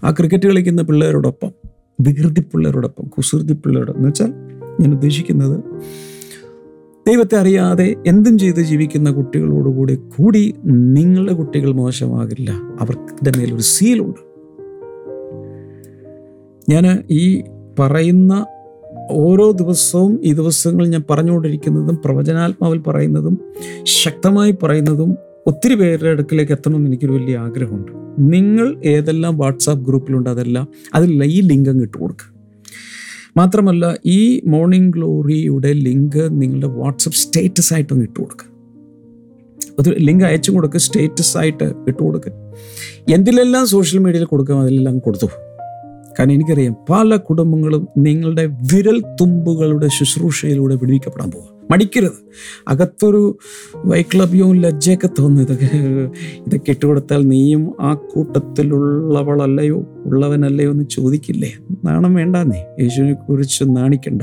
ആ 0.05 0.11
ക്രിക്കറ്റ് 0.11 0.47
കളിക്കുന്ന 0.47 0.83
പിള്ളേരോടൊപ്പം 0.83 1.53
വികൃതി 2.01 2.41
പിള്ളേരോടൊപ്പം 2.41 3.05
കുസൃതി 3.05 3.53
പിള്ളേരോടൊപ്പം. 3.53 4.01
എന്ന് 4.01 4.09
വെച്ചാൽ 4.09 4.48
ഞാൻ 4.81 4.93
ഉദ്ദേശിക്കുന്നത് 4.93 5.65
ദൈവത്തെ 7.09 7.37
അറിയാതെ 7.37 7.95
എന്തും 8.07 8.39
ചെയ്ത് 8.39 8.61
ജീവിക്കുന്ന 8.61 9.11
കുട്ടികളോടുകൂടി 9.11 9.95
കൂടി 9.95 10.55
നിങ്ങളുടെ 10.65 11.33
കുട്ടികൾ 11.33 11.73
മോശമാകില്ല. 11.73 12.51
അവർക്കിന്റെ 12.81 13.33
മേലൊരു 13.39 13.63
സീലുണ്ട്. 13.63 14.29
ഞാൻ 16.71 17.05
ഈ 17.11 17.43
പറയുന്ന 17.79 18.47
ഓരോ 19.11 19.51
ദിവസവും 19.51 20.21
ഈ 20.23 20.33
ദിവസങ്ങൾ 20.33 20.89
ഞാൻ 20.89 21.03
പറഞ്ഞുകൊണ്ടിരിക്കുന്നതും 21.11 21.99
പ്രവചനാത്മാവിൽ 22.05 22.79
പറയുന്നതും 22.79 23.39
ശക്തമായി 23.83 24.55
പറയുന്നതും 24.63 25.17
ഒത്തിരി 25.47 25.75
പേരുടെ 25.75 26.09
അടുക്കിലേക്ക് 26.09 26.53
എത്തണമെന്ന് 26.53 26.87
എനിക്കൊരു 26.87 27.13
വലിയ 27.13 27.37
ആഗ്രഹമുണ്ട്. 27.37 27.93
നിങ്ങൾ 28.19 28.83
ഏതെല്ലാം 28.85 29.39
വാട്സാപ്പ് 29.39 29.87
ഗ്രൂപ്പിലുണ്ട് 29.87 30.31
അതെല്ലാം 30.31 30.69
അതിൽ 30.95 31.25
ഈ 31.25 31.41
ലിങ്ക് 31.41 31.71
ഇട്ട് 31.71 31.99
മാത്രമല്ല 33.37 33.99
ഈ 34.05 34.41
മോർണിംഗ് 34.47 34.93
ഗ്ലോറിയുടെ 34.93 35.73
ലിങ്ക് 35.73 36.43
നിങ്ങളുടെ 36.43 36.67
വാട്സപ്പ് 36.67 37.19
സ്റ്റേറ്റസ് 37.19 37.75
ആയിട്ടൊന്ന് 37.75 38.05
ഇട്ട് 38.05 38.21
കൊടുക്കുക 38.21 38.47
അത് 39.79 39.95
ലിങ്ക് 39.99 40.25
അയച്ചു 40.25 40.51
കൊടുക്കുക 40.51 40.81
സ്റ്റേറ്റസ് 40.81 41.39
ആയിട്ട് 41.39 41.65
ഇട്ട് 41.65 42.03
കൊടുക്കുക 42.03 42.33
എന്തിലെല്ലാം 43.09 43.67
സോഷ്യൽ 43.67 43.99
മീഡിയയിൽ 43.99 44.25
കൊടുക്കാം 44.25 44.61
അതിലെല്ലാം 44.61 44.99
കൊടുത്തു. 44.99 45.27
കാരണം 46.19 46.33
എനിക്കറിയാം 46.33 46.77
പല 46.91 47.17
കുടുംബങ്ങളും 47.17 47.89
നിങ്ങളുടെ 47.99 48.47
വിരൽ 48.47 49.03
തുമ്പുകളുടെ 49.21 49.89
ശുശ്രൂഷയിലൂടെ 49.89 50.75
വിടുവിക്കപ്പെടാൻ 50.75 51.31
പോകുക 51.31 51.58
മടിക്കരുത്. 51.71 52.29
അകത്തൊരു 52.69 53.39
വൈക്ലഭ്യവും 53.77 54.61
ലജ്ജയൊക്കെ 54.61 55.09
തോന്നുന്നു 55.19 55.43
ഇതൊക്കെ 55.43 55.71
ഇതൊക്കെ 56.47 56.71
ഇട്ടുകൊടുത്താൽ 56.71 57.29
നീയും 57.29 57.77
ആ 57.81 57.95
കൂട്ടത്തിലുള്ളവളല്ലയോ 57.95 59.79
ഉള്ളവനല്ലയോ 60.05 60.71
എന്ന് 60.71 60.85
ചോദിക്കില്ലേ? 60.85 61.53
നാണം 61.85 62.15
വേണ്ട 62.15 62.37
നീ 62.37 62.85
യേശുവിനെ 62.85 63.13
കുറിച്ച് 63.13 63.65
നാണിക്കണ്ട. 63.69 64.23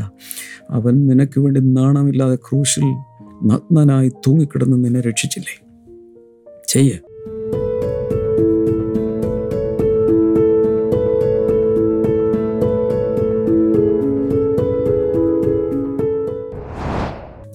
അവൻ 0.69 1.08
നിനക്ക് 1.08 1.39
വേണ്ടി 1.39 1.60
നാണമില്ലാതെ 1.60 2.36
ക്രൂശിൽ 2.36 2.86
നഗ്നനായി 3.43 4.10
തൂങ്ങിക്കിടന്ന് 4.10 4.86
നിന്നെ 4.86 5.01
രക്ഷിച്ചില്ലേ? 5.01 5.65
ചെയ്യ്. 6.67 7.14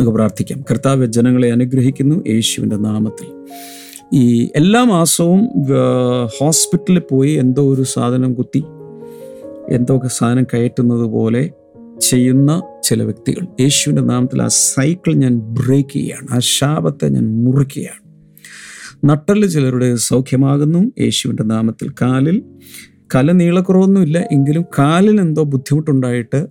നമുക്ക് 0.01 0.15
പ്രാർത്ഥിക്കാം. 0.15 0.65
കർത്താവ് 0.71 1.07
ജനങ്ങളെ 1.07 1.53
അനുഗ്രഹിക്കുന്നു 1.53 2.25
യേശുവിന്റെ 2.29 2.77
നാമത്തിൽ. 2.77 3.27
ഈ 4.13 4.51
എല്ലാ 4.57 4.85
മാസവും 4.85 5.49
ഹോസ്പിറ്റലിൽ 6.41 7.03
പോയി 7.11 7.31
എന്തോ 7.31 7.75
ഒരു 7.75 7.83
സാധനം 7.83 8.35
കുത്തി 8.35 8.65
എന്തോ 9.69 9.97
ഒക്കെ 9.97 10.09
സാധനം 10.09 10.45
കയറ്റുന്നത് 10.45 11.03
പോലെ 11.03 11.51
ചെയ്യുന്ന 12.01 12.63
ചില 12.83 13.03
വ്യക്തികൾ. 13.03 13.47
യേശുവിന്റെ 13.61 14.03
നാമത്തിൽ 14.03 14.43
ആ 14.43 14.49
സൈക്കിൾ 14.49 15.15
ഞാൻ 15.15 15.39
ബ്രേക്ക് 15.39 15.91
ചെയ്യുകയാണ്. 15.91 16.35
ആ 16.35 16.39
ശാപത്തെ 16.39 17.09
ഞാൻ 17.09 17.45
മുറിക്കുകയാണ്. 17.45 18.03
നട്ടൽ 19.11 19.47
ചിലരുടെ 19.47 19.97
സൗഖ്യമാകുന്നു. 19.97 20.93
യേശുവിന്റെ 21.01 21.43
നാമത്തിൽ 21.43 21.91
കാലിൽ 22.03 22.43
കല 23.15 23.33
നീളക്കുറവൊന്നുമില്ല. 23.33 24.19
എങ്കിലും 24.33 24.65
കാലിൽ 24.79 25.21
എന്തോ 25.21 25.43
ബുദ്ധിമുട്ടുണ്ടായിട്ട് 25.43 26.47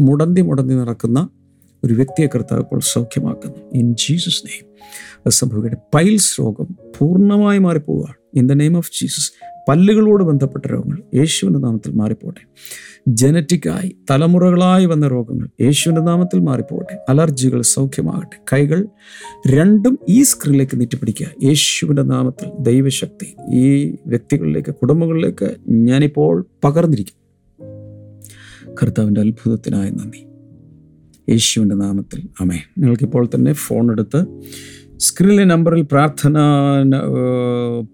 മുടന്തി 0.00 0.40
മുടന്തി 0.40 0.74
നടക്കുന്ന 0.74 1.28
ഒരു 1.84 1.94
വ്യക്തിയെ 1.94 2.26
കർത്താവ് 2.26 2.60
ഇപ്പോൾ 2.60 2.80
സൗഖ്യമാക്കുന്നു. 2.80 3.56
ഇൻ 3.74 3.94
ജീസസ് 3.94 4.46
നെയ്മ് 4.46 4.72
അത് 5.26 5.32
സംഭവിക്കട്ടെ 5.32 5.76
പൈൽസ് 5.94 6.40
രോഗം 6.40 6.76
പൂർണമായി 6.98 7.58
മാറിപ്പോവുകയാണ്. 7.58 8.38
In 8.38 8.46
the 8.46 8.52
name 8.52 8.76
of 8.76 8.90
Jesus 9.00 9.32
പല്ലുകളോട് 9.68 10.24
ബന്ധപ്പെട്ട 10.24 10.66
രോഗങ്ങൾ 10.66 11.02
യേശുവിന്റെ 11.14 11.58
നാമത്തിൽ 11.58 11.92
മാറിപ്പോട്ടെ. 11.92 12.40
ജനറ്റിക്കായി 13.08 13.96
തലമുറകളായി 14.10 14.86
വന്ന 14.86 15.08
രോഗങ്ങൾ 15.08 15.48
യേശുവിന്റെ 15.60 16.02
നാമത്തിൽ 16.02 16.40
മാറിപ്പോകട്ടെ 16.40 16.98
അലർജികൾ 17.08 17.62
സൗഖ്യമാകട്ടെ. 17.62 18.36
കൈകൾ 18.52 18.86
രണ്ടും 19.46 19.98
ഈ 20.08 20.22
സ്ക്രീനിലേക്ക് 20.22 20.80
നീട്ടിപ്പിടിക്കുക. 20.80 21.26
യേശുവിന്റെ 21.42 22.02
നാമത്തിൽ 22.02 22.50
ദൈവശക്തി 22.60 23.34
ഈ 23.54 23.96
വ്യക്തികളിലേക്ക് 24.06 24.74
കുടുംബങ്ങളിലേക്ക് 24.74 25.56
ഞാനിപ്പോൾ 25.68 26.46
പകർന്നിരിക്കും 26.64 27.18
കർത്താവിന്റെ 28.82 29.20
അത്ഭുതത്തിനായി 29.20 29.90
നന്ദി. 29.90 30.31
യേശുവിന്റെ 31.30 31.74
നാമത്തിൽ. 31.74 32.28
അമേ 32.40 32.58
നിങ്ങൾക്കിപ്പോൾ 32.78 33.28
തന്നെ 33.34 33.52
ഫോൺ 33.52 33.90
എടുത്ത് 33.90 34.24
സ്ക്രീനിലെ 34.96 35.44
നമ്പറിൽ 35.44 35.82
പ്രാർത്ഥന 35.82 36.38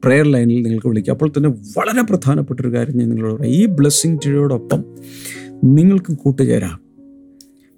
പ്രെയർ 0.04 0.26
ലൈനിൽ 0.26 0.62
നിങ്ങൾക്ക് 0.62 0.86
വിളിക്കുക 0.86 1.12
അപ്പോൾ 1.12 1.32
തന്നെ 1.36 1.48
വളരെ 1.48 2.02
പ്രധാനപ്പെട്ട 2.02 2.60
ഒരു 2.60 2.72
കാര്യം 2.74 2.96
ഞാൻ 2.96 3.08
നിങ്ങളോട് 3.08 3.34
പറയാം. 3.34 3.54
ഈ 3.54 3.66
ബ്ലെസ്സിങ് 3.66 4.18
ടിയോടൊപ്പം 4.24 4.84
നിങ്ങൾക്കും 5.64 6.14
കൂട്ടുചേരാം. 6.14 6.80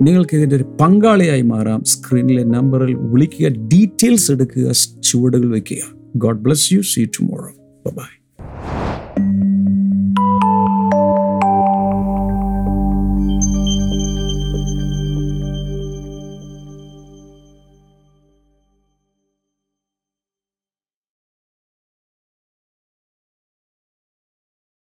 നിങ്ങൾക്ക് 0.02 0.36
ഇതിന്റെ 0.36 0.56
ഒരു 0.56 0.76
പങ്കാളിയായി 0.80 1.42
മാറാം. 1.42 1.84
സ്ക്രീനിലെ 1.84 2.44
നമ്പറിൽ 2.44 2.94
വിളിക്കുക 2.94 3.48
ഡീറ്റെയിൽസ് 3.48 4.32
എടുക്കുക 4.32 4.72
ചുവടുകൾ 5.02 5.50
വയ്ക്കുക. 5.52 5.82
God 6.16 6.40
bless 6.40 6.72
you 6.72 6.80
see 6.80 7.04
tomorrow 7.04 7.50
bye 7.90 8.10